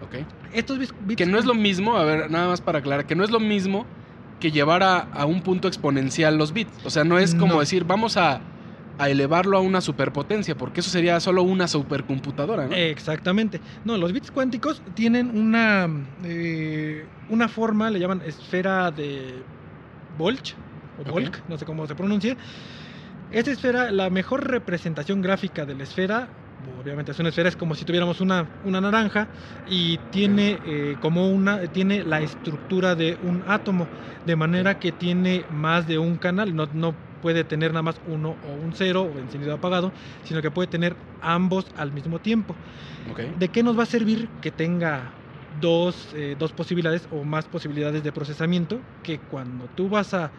Ok. 0.00 0.24
Estos 0.54 0.78
bits, 0.78 0.94
bits 1.06 1.16
Que 1.18 1.26
no 1.26 1.38
es 1.38 1.44
lo 1.44 1.54
mismo, 1.54 1.96
a 1.96 2.04
ver, 2.04 2.30
nada 2.30 2.46
más 2.48 2.60
para 2.60 2.78
aclarar, 2.78 3.04
que 3.06 3.16
no 3.16 3.24
es 3.24 3.30
lo 3.30 3.40
mismo 3.40 3.84
que 4.38 4.52
llevar 4.52 4.84
a, 4.84 4.98
a 5.12 5.24
un 5.26 5.40
punto 5.42 5.66
exponencial 5.66 6.36
los 6.38 6.52
bits. 6.52 6.70
O 6.84 6.90
sea, 6.90 7.02
no 7.02 7.18
es 7.18 7.34
como 7.34 7.54
No. 7.54 7.60
decir, 7.60 7.82
vamos 7.84 8.16
a, 8.16 8.40
a 8.98 9.10
elevarlo 9.10 9.58
a 9.58 9.60
una 9.60 9.80
superpotencia, 9.80 10.56
porque 10.56 10.80
eso 10.80 10.90
sería 10.90 11.20
solo 11.20 11.42
una 11.42 11.68
supercomputadora, 11.68 12.66
¿no? 12.66 12.74
Exactamente. 12.74 13.60
No, 13.84 13.96
los 13.98 14.12
bits 14.12 14.30
cuánticos 14.30 14.82
tienen 14.94 15.36
una, 15.36 15.88
eh, 16.24 17.04
una 17.28 17.48
forma, 17.48 17.90
le 17.90 17.98
llaman 17.98 18.22
esfera 18.24 18.90
de 18.90 19.42
Volch, 20.16 20.54
o. 20.98 21.10
Volk, 21.10 21.42
no 21.48 21.58
sé 21.58 21.64
cómo 21.64 21.86
se 21.86 21.94
pronuncia. 21.94 22.36
Esta 23.30 23.50
esfera, 23.50 23.90
la 23.90 24.08
mejor 24.08 24.48
representación 24.48 25.20
gráfica 25.20 25.66
de 25.66 25.74
la 25.74 25.82
esfera, 25.82 26.28
obviamente 26.80 27.12
es 27.12 27.18
una 27.18 27.28
esfera, 27.28 27.48
es 27.48 27.56
como 27.56 27.74
si 27.74 27.84
tuviéramos 27.84 28.20
una, 28.20 28.48
una 28.64 28.80
naranja 28.80 29.28
y 29.66 29.98
tiene 30.10 30.58
eh, 30.64 30.96
como 31.00 31.28
una, 31.28 31.66
tiene 31.66 32.02
la 32.02 32.20
estructura 32.22 32.94
de 32.94 33.18
un 33.20 33.42
átomo, 33.46 33.88
de 34.24 34.36
manera 34.36 34.78
que 34.78 34.92
tiene 34.92 35.44
más 35.50 35.86
de 35.86 35.98
un 35.98 36.16
canal, 36.16 36.54
no, 36.54 36.68
no 36.72 37.05
puede 37.20 37.44
tener 37.44 37.72
nada 37.72 37.82
más 37.82 38.00
uno 38.04 38.38
o 38.42 38.54
un 38.54 38.72
cero 38.72 39.02
o 39.04 39.18
encendido 39.18 39.52
apagado, 39.54 39.92
sino 40.22 40.42
que 40.42 40.50
puede 40.50 40.68
tener 40.68 40.96
ambos 41.20 41.66
al 41.74 41.92
mismo 41.92 42.20
tiempo. 42.20 42.58
Ok. 43.10 43.20
¿De 43.34 43.50
qué 43.50 43.62
nos 43.62 43.78
va 43.78 43.84
a 43.84 43.86
servir 43.86 44.32
que 44.40 44.52
tenga 44.52 45.18
dos, 45.48 46.12
eh, 46.12 46.34
dos 46.38 46.52
posibilidades 46.52 47.06
o 47.10 47.24
más 47.24 47.48
posibilidades 47.48 48.02
de 48.02 48.12
procesamiento? 48.12 48.84
Que 49.02 49.20
cuando 49.26 49.68
tú 49.68 49.88
vas 49.88 50.14
a, 50.14 50.32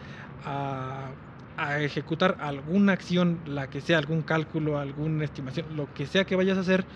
a- 0.43 1.15
a 1.59 1.81
ejecutar 1.81 2.35
alguna 2.39 2.93
acción, 2.93 3.41
la 3.45 3.67
que 3.69 3.81
sea, 3.81 3.97
algún 3.97 4.21
cálculo, 4.21 4.77
alguna 4.77 5.25
estimación, 5.25 5.75
lo 5.75 5.91
que 5.91 6.05
sea 6.05 6.25
que 6.25 6.35
vayas 6.35 6.57
a 6.57 6.61
hacer, 6.61 6.87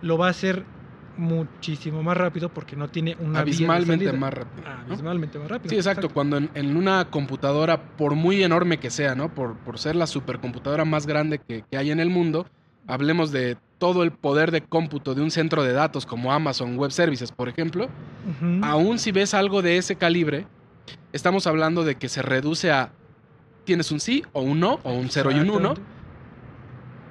lo 0.00 0.18
va 0.18 0.26
a 0.26 0.30
hacer 0.30 0.68
muchísimo 1.18 2.02
más 2.02 2.16
rápido 2.16 2.48
porque 2.48 2.76
no 2.76 2.88
tiene 2.88 3.16
una 3.20 3.26
vía 3.26 3.32
de 3.32 3.40
Abismalmente 3.40 4.12
más 4.12 4.32
rápido. 4.32 4.68
¿no? 4.68 4.84
Abismalmente 4.86 5.38
más 5.38 5.48
rápido. 5.48 5.70
Sí, 5.70 5.76
exacto. 5.76 6.08
Cuando 6.08 6.36
en, 6.38 6.50
en 6.54 6.76
una 6.76 7.04
computadora, 7.10 7.82
por 7.96 8.14
muy 8.14 8.42
enorme 8.42 8.78
que 8.78 8.90
sea, 8.90 9.14
¿no? 9.14 9.34
Por, 9.34 9.56
por 9.56 9.78
ser 9.78 9.96
la 9.96 10.06
supercomputadora 10.06 10.84
más 10.84 11.06
grande 11.06 11.38
que, 11.38 11.64
que 11.70 11.76
hay 11.76 11.90
en 11.90 12.00
el 12.00 12.08
mundo, 12.08 12.46
hablemos 12.86 13.30
de 13.30 13.56
todo 13.78 14.02
el 14.02 14.10
poder 14.10 14.50
de 14.50 14.62
cómputo 14.62 15.14
de 15.14 15.22
un 15.22 15.30
centro 15.30 15.62
de 15.62 15.72
datos 15.72 16.04
como 16.04 16.32
Amazon 16.32 16.76
Web 16.76 16.90
Services, 16.90 17.30
por 17.30 17.48
ejemplo, 17.48 17.88
aún 18.62 18.98
si 18.98 19.12
ves 19.12 19.34
algo 19.34 19.62
de 19.62 19.76
ese 19.76 19.94
calibre, 19.94 20.46
estamos 21.12 21.46
hablando 21.46 21.84
de 21.84 21.94
que 21.94 22.08
se 22.08 22.22
reduce 22.22 22.72
a 22.72 22.90
tienes 23.64 23.92
un 23.92 24.00
sí 24.00 24.24
o 24.32 24.40
un 24.40 24.58
no 24.58 24.80
o 24.82 24.92
un 24.92 25.08
cero 25.10 25.30
y 25.30 25.38
un 25.38 25.50
uno, 25.50 25.74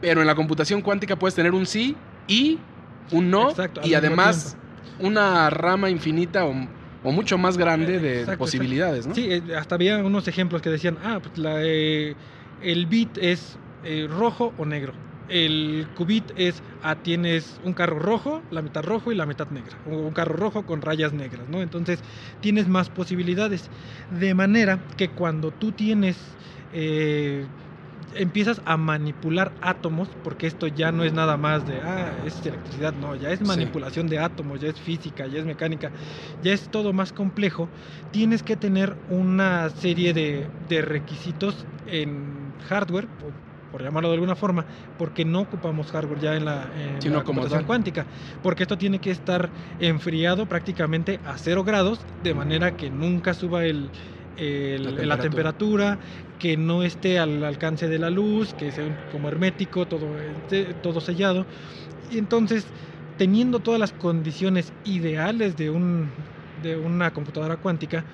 pero 0.01 0.21
en 0.21 0.27
la 0.27 0.35
computación 0.35 0.81
cuántica 0.81 1.17
puedes 1.17 1.35
tener 1.35 1.53
un 1.53 1.65
sí 1.65 1.95
y 2.27 2.59
un 3.11 3.29
no 3.31 3.49
Exacto, 3.49 3.81
y 3.83 3.93
además 3.93 4.57
una 4.99 5.49
rama 5.49 5.89
infinita 5.89 6.45
o, 6.45 6.53
o 7.03 7.11
mucho 7.11 7.37
más 7.37 7.57
grande 7.57 7.99
de 7.99 8.19
Exacto, 8.21 8.39
posibilidades, 8.39 9.07
¿no? 9.07 9.15
Sí, 9.15 9.27
eh, 9.29 9.55
hasta 9.55 9.75
había 9.75 9.97
unos 9.97 10.27
ejemplos 10.27 10.61
que 10.61 10.69
decían, 10.69 10.97
ah, 11.03 11.19
pues 11.21 11.37
la, 11.37 11.63
eh, 11.63 12.15
el 12.61 12.85
bit 12.85 13.17
es 13.17 13.57
eh, 13.83 14.07
rojo 14.09 14.53
o 14.57 14.65
negro. 14.65 14.93
El 15.29 15.85
qubit 15.97 16.31
es, 16.37 16.63
ah, 16.83 16.95
tienes 16.95 17.59
un 17.63 17.73
carro 17.73 17.99
rojo, 17.99 18.41
la 18.49 18.61
mitad 18.61 18.81
rojo 18.83 19.11
y 19.11 19.15
la 19.15 19.25
mitad 19.25 19.49
negra. 19.49 19.77
O 19.85 19.97
un 19.97 20.13
carro 20.13 20.35
rojo 20.35 20.65
con 20.65 20.81
rayas 20.81 21.11
negras, 21.11 21.49
¿no? 21.49 21.61
Entonces 21.61 21.99
tienes 22.39 22.67
más 22.67 22.89
posibilidades. 22.89 23.69
De 24.09 24.33
manera 24.33 24.79
que 24.95 25.09
cuando 25.09 25.51
tú 25.51 25.73
tienes, 25.73 26.15
eh, 26.71 27.45
empiezas 28.17 28.61
a 28.65 28.77
manipular 28.77 29.55
átomos, 29.61 30.15
porque 30.21 30.47
esto 30.47 30.67
ya 30.67 30.91
no 30.91 31.03
es 31.03 31.13
nada 31.13 31.37
más 31.37 31.65
de, 31.65 31.81
ah, 31.81 32.19
es 32.23 32.45
electricidad, 32.45 32.93
no, 32.93 33.15
ya 33.15 33.31
es 33.31 33.39
Sí. 33.39 33.45
manipulación 33.45 34.07
de 34.09 34.19
átomos, 34.19 34.59
ya 34.59 34.69
es 34.69 34.79
física, 34.79 35.27
ya 35.27 35.39
es 35.39 35.45
mecánica, 35.45 35.93
ya 36.39 36.53
es 36.53 36.69
todo 36.69 36.93
más 36.93 37.13
complejo, 37.13 37.71
tienes 38.11 38.43
que 38.43 38.57
tener 38.57 38.99
una 39.07 39.69
serie 39.69 40.13
de, 40.13 40.51
de 40.57 40.81
requisitos 40.81 41.67
en 41.85 42.57
hardware, 42.61 43.09
por, 43.09 43.35
por 43.69 43.83
llamarlo 43.83 44.09
de 44.09 44.15
alguna 44.15 44.35
forma, 44.35 44.65
porque 44.95 45.25
no 45.25 45.41
ocupamos 45.41 45.91
hardware 45.91 46.19
ya 46.19 46.35
en 46.35 46.45
la, 46.45 46.71
en 46.73 47.01
Sino 47.01 47.15
la 47.17 47.23
como 47.23 47.41
computación 47.41 47.65
cuántica, 47.65 48.07
porque 48.41 48.63
esto 48.63 48.77
tiene 48.77 48.99
que 49.01 49.11
estar 49.11 49.51
enfriado 49.77 50.47
prácticamente 50.47 51.21
a 51.23 51.37
cero 51.37 51.63
grados, 51.63 52.05
de 52.19 52.33
manera 52.33 52.75
que 52.75 52.89
nunca 52.89 53.33
suba 53.33 53.65
el, 53.65 53.91
el- 54.37 54.83
La 54.83 54.91
la, 54.91 55.17
temperatura. 55.17 55.21
temperatura, 55.21 55.99
que 56.37 56.57
no 56.57 56.83
esté 56.83 57.19
al 57.19 57.43
alcance 57.43 57.87
de 57.87 57.99
la 57.99 58.09
luz, 58.11 58.53
que 58.53 58.71
sea 58.71 58.85
como 59.09 59.27
hermético, 59.29 59.87
todo, 59.87 60.19
este, 60.19 60.75
todo 60.75 61.01
sellado. 61.01 61.47
Y 62.09 62.17
entonces, 62.19 62.73
teniendo 63.17 63.61
todas 63.61 63.79
las 63.79 63.93
condiciones 63.93 64.73
ideales 64.83 65.55
de, 65.57 65.69
un, 65.71 66.13
de 66.55 66.77
una 66.77 67.13
computadora 67.13 67.57
cuántica, 67.57 68.05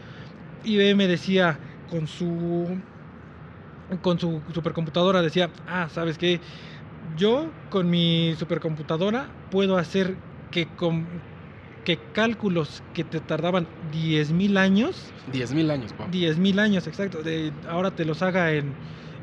IBM 0.64 1.08
decía 1.08 1.62
con 1.86 2.08
su 2.08 2.84
con 4.02 4.20
su 4.20 4.44
supercomputadora 4.54 5.22
decía, 5.22 5.52
ah, 5.66 5.90
¿sabes 5.90 6.18
qué? 6.18 6.42
Yo 7.00 7.58
con 7.70 7.90
mi 7.90 8.36
supercomputadora 8.38 9.36
puedo 9.50 9.78
hacer 9.78 10.22
que 10.50 10.76
con 10.76 11.26
que 11.86 11.98
cálculos 12.14 12.82
que 12.94 13.04
te 13.04 13.20
tardaban 13.20 13.68
10.000 13.92 14.58
años 14.58 15.12
10.000 15.32 15.70
años, 15.72 15.94
Pau. 15.94 16.08
10.000 16.12 16.60
años, 16.60 16.86
exacto. 16.88 17.22
De, 17.24 17.52
ahora 17.70 17.92
te 17.92 18.06
los 18.06 18.22
haga 18.22 18.52
en 18.52 18.74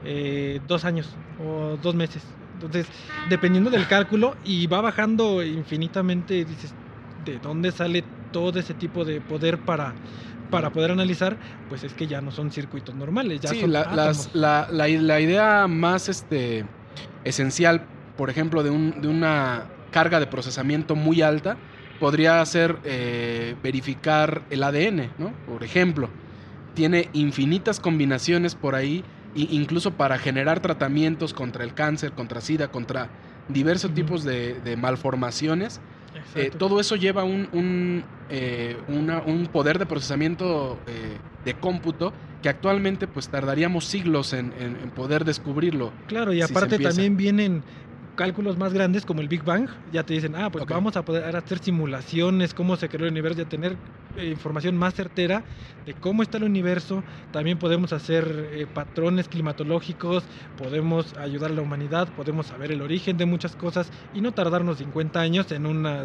eh, 0.04 0.60
dos 0.66 0.84
años 0.84 1.08
o 1.42 1.76
dos 1.82 1.94
meses. 1.94 2.22
Entonces, 2.54 2.86
dependiendo 3.28 3.70
del 3.70 3.86
cálculo, 3.86 4.36
y 4.44 4.66
va 4.66 4.80
bajando 4.80 5.42
infinitamente, 5.42 6.44
dices, 6.44 6.72
¿de 7.24 7.38
dónde 7.38 7.70
sale 7.72 8.02
todo 8.32 8.58
ese 8.58 8.74
tipo 8.74 9.04
de 9.04 9.20
poder 9.20 9.58
para, 9.58 9.94
para 10.50 10.70
poder 10.70 10.90
analizar? 10.90 11.38
Pues 11.68 11.84
es 11.84 11.92
que 11.94 12.06
ya 12.06 12.20
no 12.20 12.30
son 12.30 12.50
circuitos 12.50 12.94
normales, 12.94 13.40
ya 13.40 13.50
sí, 13.50 13.60
son 13.60 13.72
la, 13.72 13.94
las- 13.94 14.26
átomos. 14.26 14.34
la, 14.34 14.68
la- 14.70 14.88
la 14.88 15.20
idea 15.20 15.66
más 15.68 16.08
este, 16.08 16.64
esencial, 17.24 17.86
por 18.16 18.30
ejemplo, 18.30 18.62
de, 18.62 18.70
un- 18.70 19.00
de 19.00 19.08
una 19.08 19.64
carga 19.90 20.20
de 20.20 20.26
procesamiento 20.26 20.94
muy 20.96 21.22
alta, 21.22 21.56
podría 22.00 22.44
ser 22.46 22.76
eh, 22.84 23.54
verificar 23.62 24.42
el 24.50 24.62
ADN, 24.64 25.10
¿no? 25.18 25.32
Por 25.46 25.62
ejemplo, 25.62 26.08
tiene 26.74 27.08
infinitas 27.12 27.78
combinaciones 27.78 28.54
por 28.54 28.74
ahí, 28.74 29.04
i- 29.36 29.48
incluso 29.50 29.92
para 29.92 30.18
generar 30.18 30.60
tratamientos 30.60 31.32
contra 31.32 31.62
el 31.62 31.74
cáncer, 31.74 32.12
contra 32.12 32.40
SIDA, 32.40 32.68
contra 32.68 33.08
diversos 33.48 33.92
tipos 33.94 34.24
de, 34.24 34.54
de 34.60 34.76
malformaciones. 34.76 35.80
Eh, 36.34 36.50
todo 36.58 36.80
eso 36.80 36.96
lleva 36.96 37.22
un, 37.24 37.48
un, 37.52 38.02
eh, 38.30 38.76
una- 38.88 39.20
un 39.20 39.46
poder 39.46 39.78
de 39.78 39.86
procesamiento 39.86 40.78
eh, 40.86 41.18
de 41.44 41.54
cómputo 41.54 42.12
que 42.42 42.48
actualmente 42.48 43.06
pues 43.06 43.28
tardaríamos 43.28 43.84
siglos 43.84 44.32
en, 44.32 44.52
en- 44.58 44.76
en 44.82 44.90
poder 44.90 45.24
descubrirlo. 45.24 45.92
Claro, 46.06 46.32
y 46.32 46.38
si 46.38 46.44
aparte 46.44 46.76
también 46.78 47.16
vienen 47.16 47.62
cálculos 48.16 48.58
más 48.58 48.72
grandes 48.72 49.04
como 49.04 49.20
el 49.20 49.28
Big 49.28 49.42
Bang, 49.42 49.68
ya 49.92 50.02
te 50.02 50.14
dicen, 50.14 50.34
ah, 50.36 50.50
pues 50.50 50.66
vamos 50.66 50.96
a 50.96 51.04
poder 51.04 51.34
hacer 51.36 51.58
simulaciones, 51.58 52.54
cómo 52.54 52.76
se 52.76 52.88
creó 52.88 53.06
el 53.06 53.12
universo, 53.12 53.40
y 53.40 53.44
a 53.44 53.48
tener 53.48 53.76
eh, 54.16 54.26
información 54.26 54.76
más 54.76 54.94
certera 54.94 55.44
de 55.86 55.94
cómo 55.94 56.22
está 56.22 56.38
el 56.38 56.44
universo. 56.44 57.02
También 57.32 57.58
podemos 57.58 57.92
hacer 57.92 58.50
eh, 58.52 58.66
patrones 58.72 59.28
climatológicos, 59.28 60.24
podemos 60.58 61.16
ayudar 61.16 61.50
a 61.50 61.54
la 61.54 61.62
humanidad, 61.62 62.08
podemos 62.14 62.46
saber 62.46 62.72
el 62.72 62.82
origen 62.82 63.16
de 63.16 63.26
muchas 63.26 63.56
cosas 63.56 63.90
y 64.14 64.20
no 64.20 64.32
tardarnos 64.32 64.78
50 64.78 65.20
años 65.20 65.50
en 65.52 65.66
una 65.66 66.04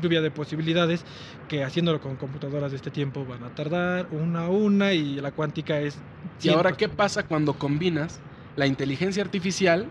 lluvia 0.00 0.20
de 0.20 0.30
posibilidades 0.30 1.04
que 1.48 1.64
haciéndolo 1.64 2.00
con 2.00 2.16
computadoras 2.16 2.72
de 2.72 2.76
este 2.76 2.90
tiempo 2.90 3.24
van 3.24 3.44
a 3.44 3.54
tardar 3.54 4.08
una 4.10 4.46
a 4.46 4.48
una 4.48 4.92
y 4.92 5.20
la 5.20 5.32
cuántica 5.32 5.80
es... 5.80 5.98
Y 6.42 6.48
ahora. 6.48 6.72
¿qué 6.72 6.88
pasa 6.88 7.24
cuando 7.24 7.54
combinas 7.54 8.20
la 8.56 8.66
inteligencia 8.66 9.22
artificial, 9.22 9.88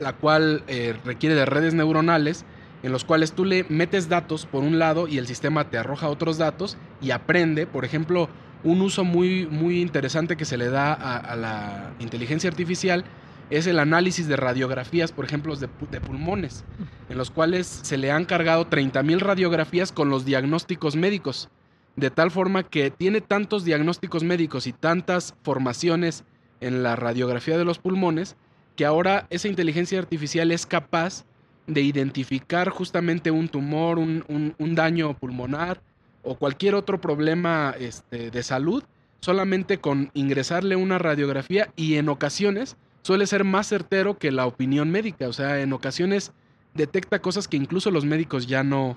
la 0.00 0.14
cual 0.14 0.64
eh, 0.66 0.94
requiere 1.04 1.34
de 1.34 1.46
redes 1.46 1.74
neuronales, 1.74 2.44
en 2.82 2.92
los 2.92 3.04
cuales 3.04 3.32
tú 3.32 3.44
le 3.44 3.64
metes 3.68 4.08
datos 4.08 4.46
por 4.46 4.62
un 4.62 4.78
lado 4.78 5.06
y 5.06 5.18
el 5.18 5.26
sistema 5.26 5.68
te 5.68 5.78
arroja 5.78 6.08
otros 6.08 6.38
datos 6.38 6.78
y 7.00 7.10
aprende, 7.10 7.66
por 7.66 7.84
ejemplo, 7.84 8.28
un 8.64 8.80
uso 8.80 9.04
muy, 9.04 9.46
muy 9.46 9.80
interesante 9.80 10.36
que 10.36 10.44
se 10.44 10.56
le 10.56 10.68
da 10.68 10.92
a, 10.92 11.36
la 11.36 11.92
inteligencia 11.98 12.50
artificial 12.50 13.04
es 13.48 13.66
el 13.66 13.78
análisis 13.78 14.28
de 14.28 14.36
radiografías, 14.36 15.12
por 15.12 15.24
ejemplo, 15.24 15.56
de, 15.56 15.68
de 15.90 16.00
pulmones, 16.00 16.64
en 17.08 17.18
los 17.18 17.30
cuales 17.30 17.66
se 17.66 17.98
le 17.98 18.12
han 18.12 18.24
cargado 18.24 18.68
30.000 18.70 19.18
radiografías 19.18 19.92
con 19.92 20.08
los 20.08 20.24
diagnósticos 20.24 20.94
médicos, 20.94 21.48
de 21.96 22.10
tal 22.10 22.30
forma 22.30 22.62
que 22.62 22.90
tiene 22.90 23.20
tantos 23.20 23.64
diagnósticos 23.64 24.22
médicos 24.22 24.68
y 24.68 24.72
tantas 24.72 25.34
formaciones 25.42 26.24
en 26.60 26.82
la 26.84 26.94
radiografía 26.94 27.58
de 27.58 27.64
los 27.64 27.78
pulmones, 27.78 28.36
que 28.80 28.86
ahora 28.86 29.26
esa 29.28 29.46
inteligencia 29.46 29.98
artificial 29.98 30.50
es 30.50 30.64
capaz 30.64 31.26
de 31.66 31.82
identificar 31.82 32.70
justamente 32.70 33.30
un 33.30 33.50
tumor, 33.50 33.98
un, 33.98 34.24
un- 34.26 34.54
un 34.58 34.74
daño 34.74 35.12
pulmonar 35.12 35.82
o 36.22 36.34
cualquier 36.36 36.74
otro 36.74 36.98
problema 36.98 37.74
este, 37.78 38.30
de 38.30 38.42
salud, 38.42 38.82
solamente 39.20 39.76
con 39.76 40.10
ingresarle 40.14 40.76
una 40.76 40.96
radiografía 40.96 41.68
y 41.76 41.96
en 41.96 42.08
ocasiones 42.08 42.78
suele 43.02 43.26
ser 43.26 43.44
más 43.44 43.66
certero 43.68 44.16
que 44.16 44.30
la 44.32 44.46
opinión 44.46 44.90
médica, 44.90 45.28
o 45.28 45.34
sea, 45.34 45.60
en 45.60 45.74
ocasiones 45.74 46.32
detecta 46.72 47.20
cosas 47.20 47.48
que 47.48 47.58
incluso 47.58 47.90
los 47.90 48.06
médicos 48.06 48.46
ya 48.46 48.64
no, 48.64 48.96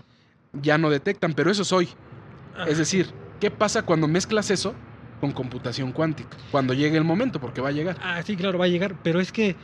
ya 0.54 0.78
no 0.78 0.92
detectan, 0.92 1.34
pero 1.34 1.52
eso 1.52 1.64
es 1.64 1.74
hoy. 1.74 1.90
Es 2.70 2.78
decir, 2.78 3.08
¿qué 3.42 3.52
pasa 3.52 3.82
cuando 3.82 4.08
mezclas 4.08 4.50
eso 4.50 4.76
con 5.24 5.32
computación 5.32 5.94
cuántica? 5.94 6.36
Cuando 6.52 6.74
llegue 6.74 6.98
el 6.98 7.06
momento, 7.06 7.40
porque 7.40 7.62
va 7.62 7.70
a 7.70 7.72
llegar. 7.72 7.98
Ah, 8.02 8.22
sí, 8.24 8.36
claro, 8.36 8.60
va 8.60 8.66
a 8.66 8.68
llegar, 8.68 8.98
pero 9.02 9.22
es 9.22 9.32
que 9.32 9.56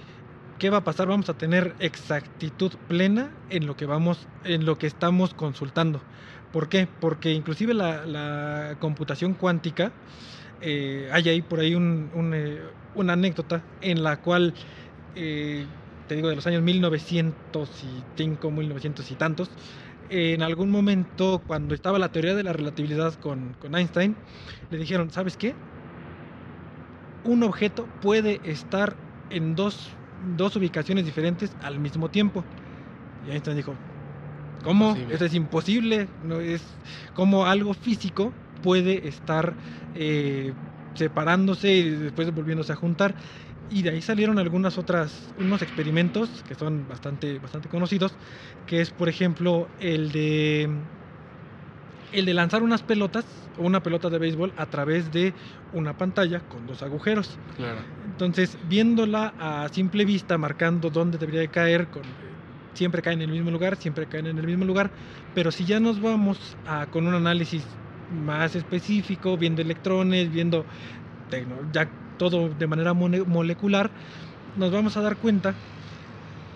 ¿qué 0.57 0.69
va 0.69 0.77
a 0.77 0.83
pasar? 0.85 1.07
Vamos 1.07 1.27
a 1.27 1.33
tener 1.33 1.75
exactitud 1.79 2.71
plena 2.87 3.33
en 3.49 3.65
lo 3.65 3.75
que 3.75 3.85
vamos, 3.85 4.29
en 4.45 4.63
lo 4.65 4.77
que 4.77 4.87
estamos 4.87 5.33
consultando. 5.33 6.05
¿Por 6.49 6.69
qué? 6.69 6.87
Porque 6.87 7.33
inclusive 7.33 7.73
la, 7.73 8.77
computación 8.79 9.33
cuántica, 9.33 9.91
eh, 10.61 11.09
hay 11.11 11.27
ahí 11.27 11.41
por 11.41 11.59
ahí 11.59 11.75
un- 11.75 12.09
un, 12.13 12.33
eh, 12.33 12.61
una 12.93 13.13
anécdota 13.13 13.65
en 13.81 14.01
la 14.01 14.21
cual, 14.21 14.53
eh, 15.13 15.67
te 16.07 16.15
digo, 16.15 16.29
de 16.29 16.37
los 16.37 16.47
años 16.47 16.61
1905, 16.63 18.49
1900 18.49 19.11
y 19.11 19.15
tantos, 19.17 19.49
en 20.09 20.41
algún 20.41 20.69
momento, 20.69 21.41
cuando 21.45 21.75
estaba 21.75 21.99
la 21.99 22.09
teoría 22.09 22.35
de 22.35 22.43
la 22.43 22.53
relatividad 22.53 23.13
con, 23.15 23.53
con 23.59 23.75
Einstein, 23.75 24.15
le 24.69 24.77
dijeron, 24.77 25.11
¿sabes 25.11 25.37
qué? 25.37 25.53
Un 27.23 27.43
objeto 27.43 27.85
puede 28.01 28.39
estar 28.43 28.95
en 29.29 29.55
dos, 29.55 29.89
dos 30.35 30.55
ubicaciones 30.55 31.05
diferentes 31.05 31.51
al 31.61 31.79
mismo 31.79 32.09
tiempo. 32.09 32.43
Y 33.27 33.31
Einstein 33.31 33.57
dijo, 33.57 33.75
¿cómo? 34.63 34.89
Imposible. 34.89 35.15
Eso 35.15 35.25
es 35.25 35.33
imposible. 35.33 36.07
No 36.23 36.39
es 36.39 36.61
como 37.13 37.45
algo 37.45 37.73
físico 37.73 38.33
puede 38.61 39.07
estar 39.07 39.55
eh, 39.95 40.53
separándose 40.99 41.71
y 41.73 41.89
después 41.89 42.31
volviéndose 42.33 42.73
a 42.73 42.75
juntar. 42.75 43.15
Y 43.69 43.83
de 43.83 43.91
ahí 43.91 44.01
salieron 44.01 44.39
algunas 44.39 44.77
otras, 44.77 45.33
unos 45.35 45.61
experimentos 45.61 46.43
que 46.43 46.55
son 46.55 46.87
bastante, 46.87 47.39
bastante 47.39 47.69
conocidos, 47.69 48.17
que 48.65 48.81
es 48.81 48.91
por 48.91 49.09
ejemplo 49.09 49.69
el 49.79 50.11
de 50.11 50.89
el 52.11 52.25
de 52.25 52.33
lanzar 52.33 52.63
unas 52.63 52.81
pelotas 52.81 53.25
o 53.55 53.63
una 53.63 53.83
pelota 53.83 54.09
de 54.09 54.17
béisbol 54.17 54.53
a 54.55 54.65
través 54.65 55.11
de 55.11 55.35
una 55.71 55.93
pantalla 55.93 56.41
con 56.41 56.65
dos 56.65 56.81
agujeros. 56.81 57.37
Claro. 57.55 57.81
Entonces, 58.03 58.57
viéndola 58.67 59.35
a 59.37 59.69
simple 59.71 60.05
vista, 60.05 60.37
marcando 60.39 60.89
dónde 60.89 61.19
debería 61.19 61.41
de 61.41 61.51
caer, 61.51 61.89
con, 61.91 62.17
siempre 62.73 63.01
caen 63.03 63.21
en 63.21 63.29
el 63.29 63.35
mismo 63.35 63.51
lugar, 63.51 63.75
siempre 63.77 64.07
caen 64.07 64.25
en 64.25 64.39
el 64.39 64.47
mismo 64.47 64.65
lugar, 64.65 64.91
pero 65.33 65.51
si 65.51 65.65
ya 65.65 65.79
nos 65.79 65.99
vamos 66.01 66.57
a, 66.65 66.87
con 66.87 67.05
un 67.05 67.13
análisis 67.13 67.79
más 68.09 68.55
específico, 68.55 69.37
viendo 69.37 69.61
electrones, 69.61 70.29
viendo 70.31 70.65
ya 71.71 71.91
todo 72.17 72.49
de 72.49 72.67
manera 72.67 72.93
molecular, 72.93 73.91
nos 74.55 74.71
vamos 74.71 74.97
a 74.97 75.01
dar 75.01 75.17
cuenta 75.17 75.55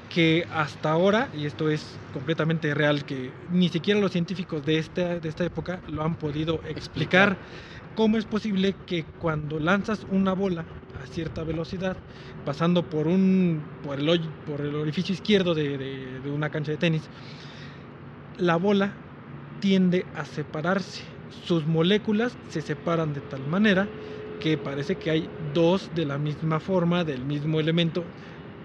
que 0.09 0.45
hasta 0.51 0.91
ahora, 0.91 1.29
y 1.33 1.45
esto 1.45 1.69
es 1.69 1.99
completamente 2.11 2.73
real, 2.75 3.03
que 3.05 3.33
ni 3.49 3.69
siquiera 3.69 3.99
los 3.99 4.11
científicos 4.11 4.63
de 4.63 4.77
esta, 4.77 5.19
de 5.19 5.29
esta 5.29 5.43
época 5.45 5.81
lo 5.87 6.03
han 6.03 6.15
podido 6.17 6.63
explicar, 6.65 7.33
Explicar. 7.33 7.39
cómo 7.95 8.17
es 8.17 8.25
posible 8.25 8.75
que 8.85 9.05
cuando 9.17 9.59
lanzas 9.59 10.03
una 10.07 10.33
bola 10.33 10.67
a 10.93 11.07
cierta 11.07 11.43
velocidad, 11.43 11.97
pasando 12.43 12.89
por, 12.89 13.07
un, 13.07 13.65
por, 13.81 13.99
el, 13.99 14.35
por 14.43 14.61
el 14.61 14.75
orificio 14.75 15.13
izquierdo 15.13 15.55
de, 15.55 15.77
de- 15.77 16.21
de 16.21 16.29
una 16.29 16.49
cancha 16.51 16.71
de 16.71 16.77
tenis, 16.77 17.09
la 18.35 18.57
bola 18.57 18.97
tiende 19.59 20.09
a 20.13 20.25
separarse. 20.25 21.12
Sus 21.45 21.65
moléculas 21.65 22.37
se 22.49 22.61
separan 22.61 23.13
de 23.13 23.21
tal 23.21 23.45
manera 23.47 23.87
que 24.39 24.57
parece 24.57 24.95
que 24.95 25.09
hay 25.09 25.29
dos 25.53 25.89
de 25.95 26.05
la 26.05 26.17
misma 26.17 26.59
forma, 26.59 27.03
del 27.03 27.23
mismo 27.23 27.59
elemento, 27.59 28.03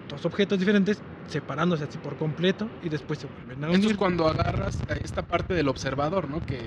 dos 0.09 0.24
objetos 0.26 0.59
diferentes, 0.59 0.98
separándose 1.28 1.85
así 1.85 1.98
por 1.98 2.16
completo 2.16 2.68
y 2.83 2.88
después 2.88 3.18
se 3.18 3.28
vuelven 3.28 3.64
a 3.64 3.70
unir. 3.70 3.92
es 3.92 3.96
cuando 3.96 4.26
agarras 4.26 4.78
a 4.88 4.94
esta 4.94 5.22
parte 5.22 5.54
del 5.54 5.68
observador, 5.68 6.28
¿no? 6.28 6.44
Que, 6.44 6.59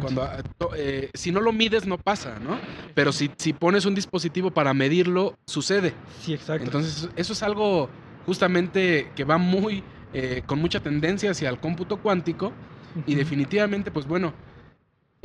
cuando 0.00 0.22
ah, 0.22 0.42
eh, 0.76 1.10
si 1.14 1.30
no 1.30 1.40
lo 1.40 1.52
mides 1.52 1.86
no 1.86 1.98
pasa, 1.98 2.38
¿no? 2.40 2.58
Pero 2.94 3.12
si, 3.12 3.30
si 3.36 3.52
pones 3.52 3.84
un 3.84 3.94
dispositivo 3.94 4.50
para 4.50 4.74
medirlo, 4.74 5.34
sucede. 5.46 5.92
Sí, 6.20 6.34
exacto. 6.34 6.64
Entonces, 6.64 7.08
eso 7.16 7.32
es 7.32 7.42
algo 7.42 7.88
justamente 8.24 9.12
que 9.14 9.24
va 9.24 9.38
muy, 9.38 9.84
eh, 10.12 10.42
con 10.46 10.58
mucha 10.58 10.80
tendencia 10.80 11.30
hacia 11.30 11.48
el 11.48 11.58
cómputo 11.58 11.98
cuántico 11.98 12.52
y 13.06 13.14
definitivamente, 13.14 13.90
pues 13.90 14.06
bueno, 14.06 14.32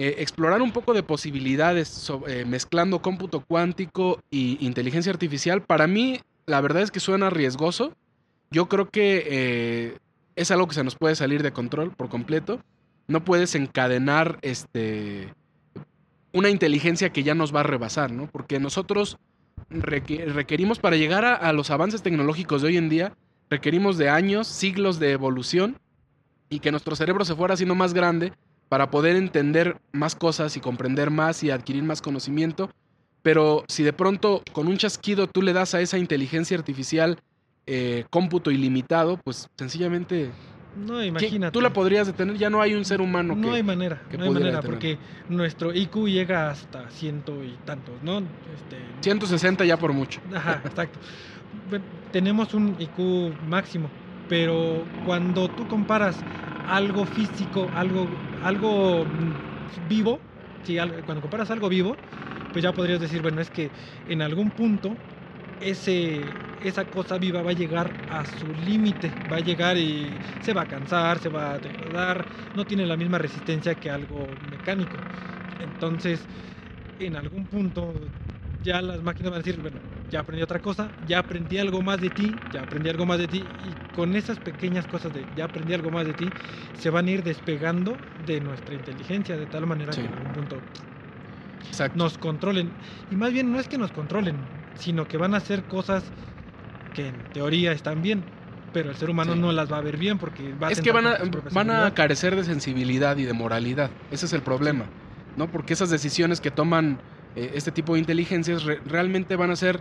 eh, 0.01 0.15
explorar 0.19 0.61
un 0.61 0.71
poco 0.71 0.93
de 0.93 1.03
posibilidades 1.03 2.11
eh, 2.27 2.45
mezclando 2.45 3.01
cómputo 3.01 3.41
cuántico 3.41 4.19
y 4.31 4.57
inteligencia 4.65 5.11
artificial, 5.11 5.61
para 5.61 5.87
mí 5.87 6.19
la 6.45 6.59
verdad 6.61 6.81
es 6.81 6.91
que 6.91 6.99
suena 6.99 7.29
riesgoso. 7.29 7.93
Yo 8.49 8.67
creo 8.67 8.89
que 8.89 9.23
eh, 9.25 9.97
es 10.35 10.51
algo 10.51 10.67
que 10.67 10.75
se 10.75 10.83
nos 10.83 10.95
puede 10.95 11.15
salir 11.15 11.43
de 11.43 11.51
control 11.51 11.91
por 11.91 12.09
completo. 12.09 12.59
No 13.07 13.23
puedes 13.23 13.55
encadenar 13.55 14.39
este, 14.41 15.33
una 16.33 16.49
inteligencia 16.49 17.11
que 17.11 17.23
ya 17.23 17.35
nos 17.35 17.53
va 17.53 17.61
a 17.61 17.63
rebasar, 17.63 18.11
¿no? 18.11 18.27
Porque 18.27 18.59
nosotros 18.59 19.17
reque- 19.69 20.25
requerimos 20.25 20.79
para 20.79 20.97
llegar 20.97 21.25
a, 21.25 21.35
a 21.35 21.53
los 21.53 21.69
avances 21.69 22.01
tecnológicos 22.01 22.61
de 22.61 22.69
hoy 22.69 22.77
en 22.77 22.89
día, 22.89 23.13
requerimos 23.49 23.97
de 23.97 24.09
años, 24.09 24.47
siglos 24.47 24.99
de 24.99 25.11
evolución 25.11 25.77
y 26.49 26.59
que 26.59 26.71
nuestro 26.71 26.95
cerebro 26.95 27.23
se 27.23 27.35
fuera 27.35 27.53
haciendo 27.53 27.75
más 27.75 27.93
grande 27.93 28.33
para 28.71 28.89
poder 28.89 29.17
entender 29.17 29.75
más 29.91 30.15
cosas 30.15 30.55
y 30.55 30.61
comprender 30.61 31.09
más 31.11 31.43
y 31.43 31.51
adquirir 31.51 31.83
más 31.83 32.01
conocimiento. 32.01 32.69
Pero 33.21 33.65
si 33.67 33.83
de 33.83 33.91
pronto 33.91 34.43
con 34.53 34.69
un 34.69 34.77
chasquido 34.77 35.27
tú 35.27 35.41
le 35.41 35.51
das 35.51 35.73
a 35.75 35.81
esa 35.81 35.97
inteligencia 35.97 36.57
artificial 36.57 37.19
eh, 37.67 38.05
cómputo 38.09 38.49
ilimitado, 38.49 39.17
pues 39.25 39.49
sencillamente 39.57 40.31
No, 40.87 40.93
¿quién- 40.99 41.07
imagínate. 41.09 41.51
tú 41.51 41.59
la 41.59 41.73
podrías 41.73 42.07
detener. 42.07 42.37
Ya 42.37 42.49
no 42.49 42.61
hay 42.61 42.73
un 42.73 42.85
ser 42.85 43.01
humano 43.01 43.35
No 43.35 43.49
que... 43.49 43.55
hay 43.57 43.63
manera, 43.63 44.01
que 44.09 44.17
no 44.17 44.23
hay 44.23 44.29
manera, 44.29 44.61
detener. 44.61 44.71
porque 44.79 44.97
nuestro 45.27 45.73
IQ 45.73 46.07
llega 46.07 46.49
hasta 46.49 46.89
ciento 46.91 47.43
y 47.43 47.51
tantos, 47.65 47.95
¿no? 48.03 48.19
Este, 48.19 48.77
160 49.01 49.65
ya 49.65 49.75
por 49.75 49.91
mucho. 49.91 50.21
Ajá, 50.33 50.61
exacto. 50.63 50.97
Tenemos 52.13 52.53
un 52.53 52.73
IQ 52.79 53.33
máximo, 53.49 53.89
pero 54.29 54.85
cuando 55.05 55.49
tú 55.49 55.67
comparas 55.67 56.15
algo 56.69 57.05
físico, 57.05 57.67
algo, 57.75 58.07
algo 58.41 59.05
mm, 59.07 59.67
vivo, 59.81 60.27
algo- 60.79 61.03
cuando 61.05 61.21
comparas 61.21 61.51
algo 61.51 61.69
vivo, 61.69 62.01
pues 62.51 62.63
ya 62.63 62.73
podrías 62.73 62.99
decir, 63.01 63.21
bueno, 63.21 63.41
es 63.41 63.51
que 63.51 63.73
en 64.05 64.21
algún 64.21 64.51
punto 64.51 64.99
ese, 65.59 66.39
esa 66.59 66.85
cosa 66.85 67.17
viva 67.17 67.41
va 67.43 67.51
a 67.51 67.53
llegar 67.53 67.97
a 68.07 68.25
su 68.25 68.53
límite, 68.55 69.19
va 69.31 69.37
a 69.37 69.41
llegar 69.41 69.77
y 69.77 70.21
se 70.39 70.53
va 70.53 70.63
a 70.63 70.67
cansar, 70.67 71.19
se 71.19 71.29
va 71.29 71.53
a 71.53 71.59
degradar, 71.59 72.27
no 72.53 72.67
tiene 72.67 72.85
la 72.87 72.97
misma 72.97 73.17
resistencia 73.19 73.79
que 73.79 73.89
algo 73.91 74.37
mecánico. 74.37 75.07
Entonces, 75.57 76.27
en 76.99 77.15
algún 77.15 77.47
punto 77.47 78.11
ya 78.63 78.81
las 78.81 79.01
máquinas 79.01 79.31
van 79.31 79.39
a 79.41 79.43
decir, 79.43 79.59
bueno, 79.61 79.79
ya 80.09 80.19
aprendí 80.19 80.43
otra 80.43 80.59
cosa, 80.59 80.91
ya 81.05 81.19
aprendí 81.19 81.57
algo 81.57 81.81
más 81.81 81.99
de 81.99 82.09
ti, 82.09 82.39
ya 82.51 82.61
aprendí 82.61 82.89
algo 82.89 83.05
más 83.05 83.17
de 83.19 83.27
ti, 83.27 83.37
y 83.59 83.75
con 83.93 84.15
esas 84.15 84.37
pequeñas 84.39 84.85
cosas 84.87 85.13
de 85.13 85.25
ya 85.35 85.45
aprendí 85.45 85.73
algo 85.73 85.91
más 85.91 86.05
de 86.05 86.13
ti, 86.13 86.33
se 86.73 86.89
van 86.89 87.07
a 87.07 87.11
ir 87.11 87.23
despegando 87.23 87.97
de 88.25 88.39
nuestra 88.41 88.75
inteligencia, 88.75 89.37
de 89.37 89.47
tal 89.47 89.65
manera 89.65 89.93
Sí. 89.93 90.01
que 90.01 90.07
en 90.07 90.13
algún 90.13 90.33
punto 90.33 90.63
Exacto. 91.67 91.97
nos 91.97 92.17
controlen. 92.17 92.73
Y 93.09 93.15
más 93.15 93.31
bien 93.33 93.51
no 93.51 93.59
es 93.59 93.67
que 93.67 93.77
nos 93.77 93.91
controlen, 93.91 94.35
sino 94.75 95.07
que 95.07 95.17
van 95.17 95.33
a 95.33 95.37
hacer 95.37 95.63
cosas 95.65 96.03
que 96.93 97.07
en 97.07 97.23
teoría 97.31 97.71
están 97.71 98.01
bien, 98.01 98.25
pero 98.73 98.89
el 98.89 98.95
ser 98.95 99.09
humano 99.09 99.33
Sí. 99.33 99.39
no 99.39 99.51
las 99.51 99.71
va 99.71 99.77
a 99.77 99.81
ver 99.81 99.97
bien 99.97 100.17
porque 100.17 100.53
va 100.53 100.67
a 100.67 100.71
es 100.71 100.81
que 100.81 100.91
van 100.91 101.07
a, 101.07 101.17
van 101.51 101.71
a 101.71 101.93
carecer 101.93 102.35
de 102.35 102.43
sensibilidad 102.43 103.17
y 103.17 103.23
de 103.23 103.33
moralidad. 103.33 103.91
Ese 104.11 104.25
es 104.25 104.33
el 104.33 104.41
problema, 104.41 104.85
¿no? 105.35 105.49
Porque 105.51 105.73
esas 105.73 105.89
decisiones 105.89 106.41
que 106.41 106.51
toman 106.51 106.99
eh, 107.35 107.51
este 107.55 107.71
tipo 107.71 107.93
de 107.93 107.99
inteligencias 107.99 108.63
re- 108.63 108.79
realmente 108.85 109.35
van 109.35 109.51
a 109.51 109.55
ser 109.55 109.79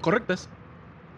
correctas, 0.00 0.48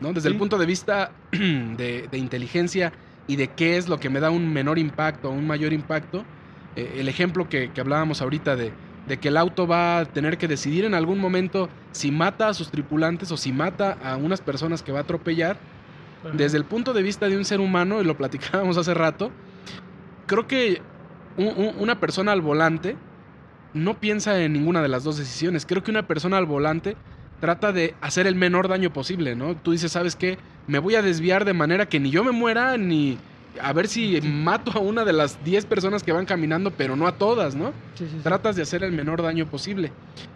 ¿no? 0.00 0.12
Desde 0.12 0.28
el 0.28 0.36
punto 0.36 0.58
de 0.58 0.66
vista 0.66 1.12
de, 1.32 2.08
de 2.10 2.18
inteligencia 2.18 2.92
y 3.26 3.36
de 3.36 3.48
qué 3.48 3.76
es 3.76 3.88
lo 3.88 3.98
que 4.00 4.08
me 4.10 4.20
da 4.20 4.30
un 4.30 4.52
menor 4.52 4.78
impacto 4.78 5.28
o 5.28 5.32
un 5.32 5.46
mayor 5.46 5.72
impacto. 5.72 6.24
eh, 6.76 6.96
el 6.98 7.08
ejemplo 7.08 7.48
que, 7.48 7.70
que 7.70 7.80
hablábamos 7.80 8.22
ahorita 8.22 8.56
de, 8.56 8.72
de 9.06 9.16
que 9.18 9.28
el 9.28 9.36
auto 9.36 9.66
va 9.66 9.98
a 10.00 10.04
tener 10.04 10.38
que 10.38 10.48
decidir 10.48 10.84
en 10.84 10.94
algún 10.94 11.18
momento 11.18 11.68
si 11.92 12.10
mata 12.10 12.48
a 12.48 12.54
sus 12.54 12.70
tripulantes 12.70 13.30
o 13.32 13.36
si 13.36 13.52
mata 13.52 13.98
a 14.02 14.16
unas 14.16 14.40
personas 14.40 14.82
que 14.82 14.92
va 14.92 15.00
a 15.00 15.02
atropellar, 15.02 15.56
Ajá. 16.24 16.36
desde 16.36 16.56
el 16.58 16.64
punto 16.64 16.92
de 16.92 17.02
vista 17.02 17.28
de 17.28 17.36
un 17.36 17.44
ser 17.44 17.60
humano, 17.60 18.00
y 18.00 18.04
lo 18.04 18.16
platicábamos 18.16 18.76
hace 18.78 18.94
rato, 18.94 19.30
creo 20.26 20.46
que 20.46 20.80
un- 21.36 21.48
un- 21.56 21.74
una 21.78 21.98
persona 22.00 22.32
al 22.32 22.40
volante 22.40 22.96
no 23.74 23.98
piensa 23.98 24.40
en 24.42 24.52
ninguna 24.52 24.82
de 24.82 24.88
las 24.88 25.04
dos 25.04 25.18
decisiones. 25.18 25.66
Creo 25.66 25.82
que 25.82 25.90
una 25.90 26.06
persona 26.06 26.36
al 26.38 26.46
volante 26.46 26.96
trata 27.40 27.72
de 27.72 27.94
hacer 28.00 28.26
el 28.26 28.34
menor 28.34 28.68
daño 28.68 28.92
posible, 28.92 29.34
¿no? 29.34 29.56
Tú 29.56 29.72
dices, 29.72 29.92
¿sabes 29.92 30.16
qué? 30.16 30.38
Me 30.66 30.78
voy 30.78 30.94
a 30.94 31.02
desviar 31.02 31.44
de 31.44 31.54
manera 31.54 31.86
que 31.86 32.00
ni 32.00 32.10
yo 32.10 32.22
me 32.22 32.32
muera, 32.32 32.76
ni 32.76 33.18
a 33.60 33.72
ver 33.72 33.88
si 33.88 34.20
mato 34.20 34.72
a 34.72 34.78
una 34.78 35.04
de 35.04 35.12
las 35.12 35.42
10 35.44 35.66
personas 35.66 36.02
que 36.02 36.12
van 36.12 36.26
caminando, 36.26 36.70
pero 36.70 36.96
no 36.96 37.06
a 37.06 37.12
todas, 37.12 37.54
¿no? 37.54 37.72
Sí, 37.94 38.04
sí, 38.04 38.10
sí. 38.12 38.20
tratas 38.22 38.56
de 38.56 38.62
hacer 38.62 38.84
el 38.84 38.92
menor 38.92 39.22
daño 39.22 39.46
posible. 39.46 39.92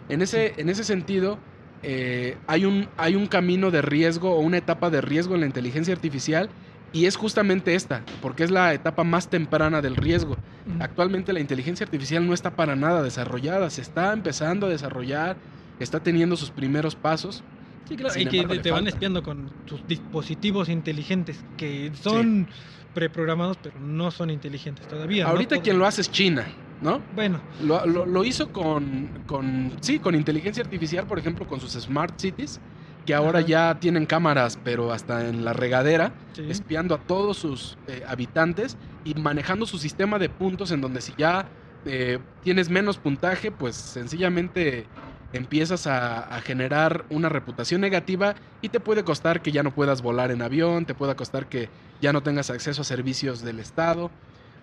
En 0.09 0.21
ese, 0.21 0.53
en 0.57 0.69
ese 0.69 0.83
sentido, 0.83 1.37
eh, 1.83 2.37
hay, 2.47 2.65
un, 2.65 2.87
hay 2.97 3.15
un 3.15 3.27
camino 3.27 3.71
de 3.71 3.81
riesgo 3.81 4.31
o 4.31 4.39
una 4.39 4.57
etapa 4.57 4.89
de 4.89 5.01
riesgo 5.01 5.35
en 5.35 5.41
la 5.41 5.47
inteligencia 5.47 5.93
artificial 5.93 6.49
y 6.95 7.05
es 7.05 7.15
justamente 7.17 7.75
esta, 7.75 8.03
porque 8.21 8.43
es 8.45 8.51
la 8.51 8.73
etapa 8.73 9.03
más 9.03 9.29
temprana 9.29 9.81
del 9.81 9.95
riesgo. 9.95 10.37
Actualmente 10.79 11.33
la 11.33 11.41
inteligencia 11.41 11.83
artificial 11.83 12.25
no 12.25 12.33
está 12.33 12.55
para 12.55 12.75
nada 12.75 13.03
desarrollada, 13.03 13.69
se 13.69 13.81
está 13.81 14.13
empezando 14.13 14.67
a 14.67 14.69
desarrollar, 14.69 15.37
está 15.77 15.99
teniendo 15.99 16.35
sus 16.37 16.51
primeros 16.51 16.95
pasos. 16.95 17.43
Sí, 17.87 17.95
claro, 17.97 18.13
Sin 18.13 18.23
y 18.27 18.31
que 18.31 18.37
embargo, 18.37 18.53
te, 18.53 18.55
le 18.57 18.63
te 18.63 18.71
van 18.71 18.87
espiando 18.87 19.21
con 19.21 19.51
sus 19.67 19.85
dispositivos 19.85 20.69
inteligentes, 20.69 21.43
que 21.57 21.91
son 22.01 22.49
preprogramados, 22.93 23.57
pero 23.61 23.79
no 23.79 24.09
son 24.09 24.29
inteligentes 24.29 24.87
todavía. 24.87 25.25
¿no? 25.25 25.31
Ahorita 25.31 25.57
Pod- 25.57 25.63
quien 25.63 25.77
lo 25.77 25.85
hace 25.85 26.01
es 26.01 26.09
China, 26.09 26.47
¿no? 26.79 27.03
Bueno, 27.11 27.43
Lo, 27.59 27.85
lo- 27.85 28.05
lo 28.05 28.23
hizo 28.23 28.51
con, 28.51 29.11
con, 29.27 29.77
sí, 29.81 29.99
con 29.99 30.15
inteligencia 30.15 30.63
artificial, 30.63 31.05
por 31.05 31.19
ejemplo, 31.19 31.45
con 31.45 31.59
sus 31.59 31.73
smart 31.73 32.19
cities, 32.19 32.59
que 33.05 33.13
ahora 33.13 33.39
Ajá. 33.39 33.47
ya 33.47 33.79
tienen 33.79 34.05
cámaras, 34.05 34.59
pero 34.63 34.91
hasta 34.91 35.27
en 35.27 35.45
la 35.45 35.53
regadera, 35.53 36.13
sí. 36.33 36.45
espiando 36.49 36.95
a 36.95 36.97
todos 36.99 37.37
sus 37.37 37.77
eh, 37.87 38.03
habitantes 38.07 38.77
y 39.03 39.13
manejando 39.15 39.65
su 39.65 39.77
sistema 39.77 40.19
de 40.19 40.29
puntos 40.29 40.71
en 40.71 40.81
donde 40.81 41.01
si 41.01 41.13
ya 41.17 41.47
eh, 41.85 42.19
tienes 42.43 42.69
menos 42.69 42.97
puntaje, 42.97 43.51
pues 43.51 43.75
sencillamente 43.75 44.87
empiezas 45.33 45.85
a, 45.85 46.35
a, 46.35 46.41
generar 46.41 47.05
una 47.09 47.29
reputación 47.29 47.81
negativa 47.81 48.35
y 48.61 48.69
te 48.69 48.79
puede 48.79 49.03
costar 49.03 49.41
que 49.41 49.51
ya 49.51 49.63
no 49.63 49.71
puedas 49.71 50.01
volar 50.01 50.31
en 50.31 50.41
avión, 50.41 50.85
te 50.85 50.95
puede 50.95 51.15
costar 51.15 51.47
que 51.47 51.69
ya 52.01 52.13
no 52.13 52.23
tengas 52.23 52.49
acceso 52.49 52.81
a 52.81 52.85
servicios 52.85 53.41
del 53.41 53.59
Estado 53.59 54.09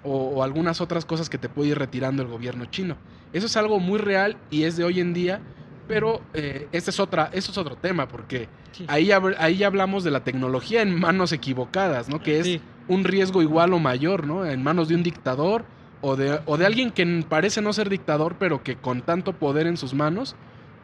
o, 0.02 0.16
o 0.16 0.42
algunas 0.42 0.80
otras 0.80 1.04
cosas 1.04 1.28
que 1.28 1.38
te 1.38 1.48
puede 1.48 1.70
ir 1.70 1.78
retirando 1.78 2.22
el 2.22 2.28
gobierno 2.28 2.64
chino. 2.66 2.96
Eso 3.32 3.46
es 3.46 3.56
algo 3.56 3.80
muy 3.80 3.98
real 3.98 4.36
y 4.50 4.64
es 4.64 4.76
de 4.76 4.84
hoy 4.84 5.00
en 5.00 5.14
día, 5.14 5.40
pero 5.88 6.20
eh, 6.34 6.68
este 6.72 6.90
es 6.90 7.00
otra, 7.00 7.30
eso 7.32 7.50
es 7.52 7.58
otro 7.58 7.76
tema, 7.76 8.08
porque 8.08 8.48
sí. 8.72 8.84
ahí, 8.88 9.10
ahí 9.38 9.56
ya 9.56 9.66
hablamos 9.66 10.04
de 10.04 10.10
la 10.10 10.24
tecnología 10.24 10.82
en 10.82 10.98
manos 10.98 11.32
equivocadas, 11.32 12.08
¿no? 12.08 12.20
Que 12.20 12.40
es 12.40 12.46
sí. 12.46 12.60
un 12.88 13.04
riesgo 13.04 13.42
igual 13.42 13.72
o 13.72 13.78
mayor, 13.78 14.26
¿no? 14.26 14.46
En 14.46 14.62
manos 14.62 14.88
de 14.88 14.94
un 14.94 15.02
dictador 15.02 15.64
o 16.00 16.16
de, 16.16 16.40
o 16.46 16.56
de 16.56 16.66
alguien 16.66 16.90
que 16.90 17.24
parece 17.28 17.62
no 17.62 17.72
ser 17.72 17.88
dictador, 17.88 18.36
pero 18.38 18.62
que 18.62 18.76
con 18.76 19.02
tanto 19.02 19.32
poder 19.32 19.66
en 19.66 19.76
sus 19.76 19.94
manos 19.94 20.36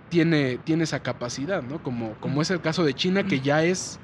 tiene, 0.09 0.59
tiene 0.59 0.85
esa 0.85 1.01
capacidad, 1.01 1.63
¿no? 1.63 1.83
Como, 1.83 2.15
como 2.21 2.43
es 2.43 2.51
el 2.51 2.61
caso 2.61 2.85
de 2.85 2.95
China, 2.95 3.25
que 3.25 3.41
ya 3.41 3.65
es... 3.65 3.99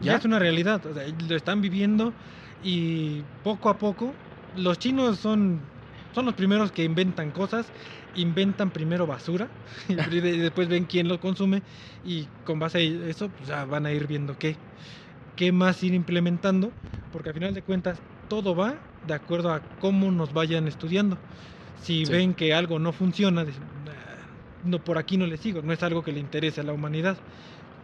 Ya, 0.00 0.12
ya 0.12 0.18
es 0.18 0.24
una 0.24 0.38
realidad, 0.38 0.84
o 0.86 0.94
sea, 0.94 1.04
lo 1.28 1.36
están 1.36 1.60
viviendo 1.60 2.14
y 2.62 3.22
poco 3.42 3.68
a 3.68 3.76
poco 3.76 4.14
los 4.56 4.78
chinos 4.78 5.18
son, 5.18 5.60
son 6.14 6.26
los 6.26 6.34
primeros 6.34 6.72
que 6.72 6.84
inventan 6.84 7.30
cosas, 7.30 7.66
inventan 8.14 8.70
primero 8.70 9.06
basura 9.06 9.48
y 9.88 9.94
después 9.94 10.68
ven 10.68 10.84
quién 10.84 11.08
lo 11.08 11.20
consume 11.20 11.62
y 12.04 12.26
con 12.44 12.58
base 12.58 12.78
a 12.78 13.08
eso 13.08 13.28
pues 13.28 13.48
ya 13.48 13.64
van 13.64 13.86
a 13.86 13.92
ir 13.92 14.06
viendo 14.06 14.38
qué, 14.38 14.56
qué 15.36 15.52
más 15.52 15.82
ir 15.82 15.94
implementando, 15.94 16.70
porque 17.12 17.30
al 17.30 17.34
final 17.34 17.54
de 17.54 17.62
cuentas 17.62 17.98
todo 18.28 18.54
va 18.54 18.74
de 19.06 19.14
acuerdo 19.14 19.52
a 19.52 19.60
cómo 19.80 20.10
nos 20.10 20.32
vayan 20.32 20.68
estudiando. 20.68 21.16
Si 21.82 22.04
sí. 22.04 22.12
ven 22.12 22.34
que 22.34 22.52
algo 22.52 22.78
no 22.78 22.92
funciona, 22.92 23.44
dicen, 23.44 23.62
no, 24.64 24.78
por 24.78 24.98
aquí 24.98 25.16
no 25.16 25.26
le 25.26 25.36
sigo, 25.36 25.62
no 25.62 25.72
es 25.72 25.82
algo 25.82 26.02
que 26.02 26.12
le 26.12 26.20
interese 26.20 26.60
a 26.60 26.64
la 26.64 26.72
humanidad. 26.72 27.16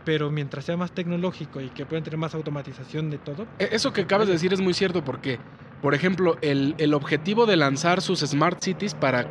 Pero 0.05 0.31
mientras 0.31 0.65
sea 0.65 0.77
más 0.77 0.93
tecnológico 0.93 1.61
y 1.61 1.69
que 1.71 1.85
puedan 1.85 2.05
tener 2.05 2.17
más 2.17 2.35
automatización 2.35 3.11
de 3.11 3.19
todo. 3.19 3.47
Eso 3.59 3.93
que 3.93 4.03
acabas 4.03 4.29
de 4.29 4.35
decir 4.35 4.53
es 4.53 4.61
muy 4.61 4.73
cierto 4.73 5.03
porque, 5.03 5.41
por 5.83 5.95
ejemplo, 5.95 6.37
el, 6.41 6.75
el 6.79 6.95
objetivo 6.95 7.47
de 7.47 7.57
lanzar 7.57 8.01
sus 8.03 8.21
smart 8.21 8.62
cities 8.62 8.95
para 8.95 9.27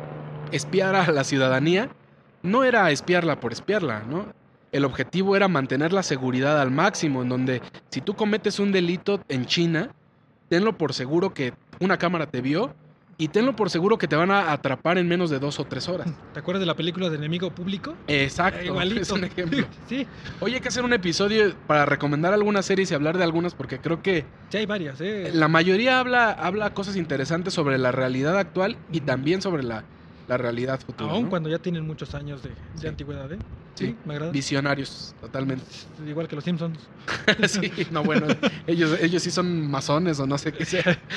espiar 0.52 0.94
a 0.94 1.10
la 1.10 1.24
ciudadanía 1.24 1.90
no 2.42 2.64
era 2.64 2.90
espiarla 2.90 3.40
por 3.40 3.52
espiarla, 3.52 4.04
¿no? 4.08 4.26
El 4.72 4.84
objetivo 4.84 5.36
era 5.36 5.48
mantener 5.48 5.92
la 5.92 6.02
seguridad 6.02 6.60
al 6.60 6.70
máximo, 6.70 7.22
en 7.22 7.28
donde 7.28 7.62
si 7.90 8.00
tú 8.00 8.14
cometes 8.14 8.58
un 8.58 8.72
delito 8.72 9.20
en 9.28 9.46
China, 9.46 9.90
tenlo 10.48 10.76
por 10.76 10.92
seguro 10.92 11.32
que 11.34 11.54
una 11.80 11.98
cámara 11.98 12.26
te 12.26 12.40
vio 12.40 12.74
y 13.18 13.28
tenlo 13.28 13.56
por 13.56 13.70
seguro 13.70 13.96
que 13.98 14.08
te 14.08 14.16
van 14.16 14.30
a 14.30 14.52
atrapar 14.52 14.98
en 14.98 15.08
menos 15.08 15.30
de 15.30 15.38
dos 15.38 15.58
o 15.58 15.64
tres 15.64 15.88
horas. 15.88 16.08
¿Te 16.34 16.40
acuerdas 16.40 16.60
de 16.60 16.66
la 16.66 16.74
película 16.74 17.08
de 17.08 17.16
Enemigo 17.16 17.50
Público? 17.50 17.94
Exacto. 18.06 18.60
Eh, 18.60 18.66
igualito. 18.66 19.00
Es 19.06 19.10
un 19.10 19.24
ejemplo. 19.24 19.66
sí. 19.88 20.06
Oye, 20.40 20.56
hay 20.56 20.60
que 20.60 20.68
hacer 20.68 20.84
un 20.84 20.92
episodio 20.92 21.54
para 21.66 21.86
recomendar 21.86 22.32
algunas 22.32 22.66
series 22.66 22.90
y 22.90 22.94
hablar 22.94 23.16
de 23.18 23.24
algunas 23.24 23.54
porque 23.54 23.78
creo 23.78 24.02
que... 24.02 24.24
Sí, 24.50 24.58
hay 24.58 24.66
varias, 24.66 25.00
¿eh? 25.00 25.30
La 25.32 25.48
mayoría 25.48 26.00
habla, 26.00 26.30
habla 26.32 26.74
cosas 26.74 26.96
interesantes 26.96 27.54
sobre 27.54 27.78
la 27.78 27.92
realidad 27.92 28.38
actual 28.38 28.76
y 28.92 29.00
también 29.00 29.42
sobre 29.42 29.62
la, 29.62 29.84
la 30.28 30.36
realidad 30.36 30.80
futura. 30.80 31.12
Aún 31.12 31.24
¿no? 31.24 31.30
cuando 31.30 31.48
ya 31.48 31.58
tienen 31.58 31.86
muchos 31.86 32.14
años 32.14 32.42
de, 32.42 32.50
de 32.50 32.56
sí. 32.80 32.86
antigüedad, 32.86 33.30
¿eh? 33.32 33.38
Sí, 33.76 33.86
sí, 33.86 33.96
me 34.04 34.14
agrada. 34.14 34.32
Visionarios, 34.32 35.14
totalmente. 35.20 35.64
Igual 36.06 36.26
que 36.28 36.34
los 36.36 36.44
Simpsons. 36.44 36.78
sí, 37.48 37.70
no, 37.90 38.02
bueno, 38.02 38.26
ellos, 38.66 38.98
ellos 39.00 39.22
sí 39.22 39.30
son 39.30 39.70
masones 39.70 40.18
o 40.18 40.26
no 40.26 40.38
sé 40.38 40.52
qué 40.52 40.64
sea. 40.64 40.84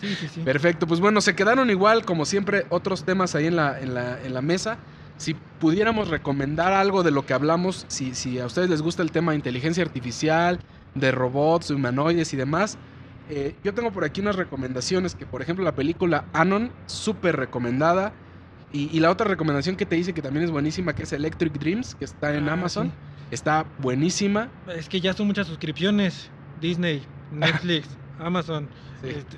Sí, 0.00 0.14
sí, 0.18 0.28
sí. 0.28 0.40
Perfecto, 0.40 0.86
pues 0.86 0.98
bueno, 0.98 1.20
se 1.20 1.34
quedaron 1.36 1.68
igual, 1.68 2.06
como 2.06 2.24
siempre, 2.24 2.64
otros 2.70 3.04
temas 3.04 3.34
ahí 3.34 3.48
en 3.48 3.56
la, 3.56 3.78
en 3.78 3.92
la, 3.92 4.18
en 4.22 4.32
la 4.32 4.40
mesa. 4.40 4.78
Si 5.18 5.34
pudiéramos 5.34 6.08
recomendar 6.08 6.72
algo 6.72 7.02
de 7.02 7.10
lo 7.10 7.26
que 7.26 7.34
hablamos, 7.34 7.84
si, 7.88 8.14
si 8.14 8.38
a 8.38 8.46
ustedes 8.46 8.70
les 8.70 8.80
gusta 8.80 9.02
el 9.02 9.12
tema 9.12 9.32
de 9.32 9.36
inteligencia 9.36 9.84
artificial, 9.84 10.58
de 10.94 11.12
robots, 11.12 11.68
de 11.68 11.74
humanoides 11.74 12.32
y 12.32 12.38
demás, 12.38 12.78
eh, 13.28 13.54
yo 13.62 13.74
tengo 13.74 13.92
por 13.92 14.04
aquí 14.04 14.22
unas 14.22 14.36
recomendaciones, 14.36 15.14
que 15.14 15.26
por 15.26 15.42
ejemplo 15.42 15.64
la 15.66 15.74
película 15.74 16.24
Anon, 16.32 16.72
súper 16.86 17.36
recomendada. 17.36 18.14
Y, 18.72 18.96
y, 18.96 19.00
la 19.00 19.10
otra 19.10 19.26
recomendación 19.26 19.76
que 19.76 19.84
te 19.84 19.96
hice 19.96 20.12
que 20.12 20.22
también 20.22 20.44
es 20.44 20.50
buenísima, 20.50 20.94
que 20.94 21.02
es 21.02 21.12
Electric 21.12 21.52
Dreams, 21.54 21.96
que 21.96 22.04
está 22.04 22.34
en 22.34 22.48
ah, 22.48 22.52
Amazon. 22.52 22.88
Sí. 22.88 22.92
Está 23.32 23.66
buenísima. 23.78 24.48
Es 24.76 24.88
que 24.88 25.00
ya 25.00 25.12
son 25.12 25.26
muchas 25.26 25.46
suscripciones. 25.46 26.30
Disney, 26.60 27.02
Netflix, 27.32 27.88
Amazon. 28.18 28.68
Sí. 29.02 29.08
Este, 29.08 29.36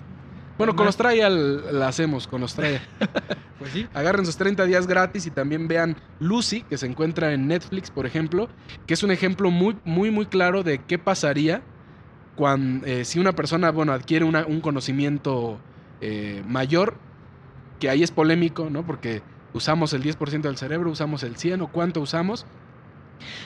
bueno, 0.59 0.77
con 0.77 0.87
Australia 0.87 1.29
la 1.29 1.89
hacemos, 1.89 2.27
con 2.27 2.43
Australia. 2.43 2.83
pues 3.59 3.73
sí. 3.73 3.89
Agarren 3.95 4.27
sus 4.27 4.37
30 4.37 4.65
días 4.67 4.87
gratis 4.87 5.27
y 5.27 5.31
también 5.31 5.67
vean 5.67 5.97
Lucy, 6.21 6.63
que 6.63 6.77
se 6.79 6.87
encuentra 6.87 7.33
en 7.33 7.49
Netflix, 7.49 7.91
por 7.91 8.07
ejemplo, 8.07 8.49
que 8.87 8.95
es 8.95 9.03
un 9.03 9.11
ejemplo 9.11 9.51
muy, 9.51 9.77
muy, 9.85 10.11
muy 10.11 10.27
claro 10.27 10.63
de 10.63 10.79
qué 10.79 10.99
pasaría 10.99 11.63
cuando, 12.37 12.87
eh, 12.87 13.05
si 13.05 13.19
una 13.19 13.33
persona, 13.33 13.71
bueno, 13.71 13.93
adquiere 13.93 14.25
una, 14.25 14.47
un 14.47 14.61
conocimiento 14.61 15.59
eh, 16.01 16.43
mayor 16.47 16.97
que 17.83 17.91
ahí 17.91 18.05
es 18.05 18.13
polémico, 18.13 18.71
¿no? 18.71 18.87
Porque 18.87 19.23
usamos 19.55 19.93
el 19.93 20.05
10% 20.05 20.43
del 20.43 20.57
cerebro, 20.57 20.89
usamos 20.89 21.25
el 21.25 21.35
100 21.35 21.63
o 21.63 21.67
cuánto 21.67 22.01
usamos. 22.01 22.47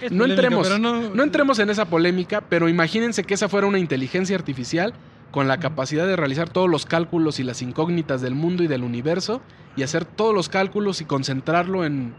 Es 0.02 0.12
no, 0.12 0.24
polémico, 0.24 0.42
entremos, 0.42 0.78
no... 0.78 1.14
no 1.14 1.22
entremos 1.22 1.58
en 1.58 1.70
esa 1.70 1.86
polémica, 1.86 2.42
pero 2.42 2.68
imagínense 2.68 3.24
que 3.24 3.32
esa 3.32 3.48
fuera 3.48 3.66
una 3.66 3.78
inteligencia 3.78 4.36
artificial 4.36 4.92
con 5.30 5.48
la 5.48 5.58
capacidad 5.58 6.06
de 6.06 6.16
realizar 6.16 6.50
todos 6.50 6.68
los 6.68 6.84
cálculos 6.84 7.40
y 7.40 7.44
las 7.44 7.62
incógnitas 7.62 8.20
del 8.20 8.34
mundo 8.34 8.62
y 8.62 8.66
del 8.66 8.82
universo 8.82 9.40
y 9.74 9.84
hacer 9.84 10.04
todos 10.04 10.34
los 10.34 10.50
cálculos 10.50 11.00
y 11.00 11.06
concentrarlo 11.06 11.86
en, 11.86 12.12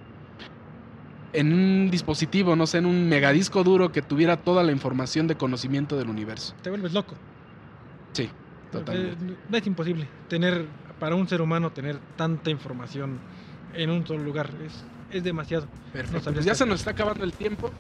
en 1.34 1.54
un 1.54 1.92
dispositivo, 1.92 2.56
no 2.56 2.66
sé, 2.66 2.80
en 2.80 2.88
un 2.88 3.08
megadisco 3.08 3.64
duro 3.64 3.92
que 3.92 4.02
tuviera 4.02 4.38
toda 4.38 4.64
la 4.64 4.72
información 4.72 5.28
de 5.28 5.36
conocimiento 5.36 5.98
del 5.98 6.10
universo. 6.10 6.56
Te 6.64 6.72
vuelves 6.72 6.94
loco. 6.94 7.14
Sí, 8.14 8.28
totalmente. 8.72 9.36
Es, 9.52 9.62
es 9.62 9.68
imposible 9.68 10.08
tener 10.30 10.66
para 11.00 11.16
un 11.16 11.28
ser 11.28 11.42
humano 11.42 11.72
tener 11.72 12.00
tanta 12.16 12.50
información 12.50 13.20
en 13.74 13.90
un 13.90 14.06
solo 14.06 14.24
lugar. 14.24 14.50
Es, 14.66 14.84
es 15.16 15.24
demasiado. 15.24 15.68
Perfecto. 15.94 16.30
No 16.30 16.34
pues 16.36 16.46
ya 16.46 16.56
se 16.56 16.66
nos 16.66 16.80
está 16.80 16.92
acabando 16.92 17.24
el 17.24 17.34
tiempo. 17.34 17.72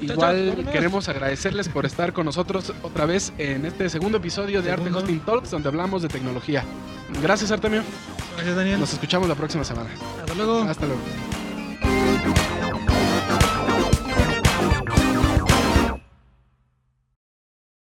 Igual 0.00 0.66
queremos 0.72 1.08
agradecerles 1.08 1.68
por 1.68 1.86
estar 1.86 2.12
con 2.12 2.26
nosotros 2.26 2.72
otra 2.82 3.06
vez 3.06 3.32
en 3.38 3.64
este 3.64 3.88
segundo 3.88 4.18
episodio 4.18 4.60
de 4.60 4.70
segundo. 4.70 4.98
Arte 4.98 5.04
Hosting 5.04 5.20
Talks, 5.20 5.50
donde 5.50 5.68
hablamos 5.68 6.02
de 6.02 6.08
tecnología. 6.08 6.64
Gracias, 7.22 7.50
Artemio. 7.52 7.82
Gracias, 8.36 8.56
Daniel. 8.56 8.80
Nos 8.80 8.92
escuchamos 8.92 9.28
la 9.28 9.34
próxima 9.34 9.64
semana. 9.64 9.90
Hasta 10.20 10.34
luego. 10.34 10.62
Hasta 10.62 10.86
luego. 10.86 11.00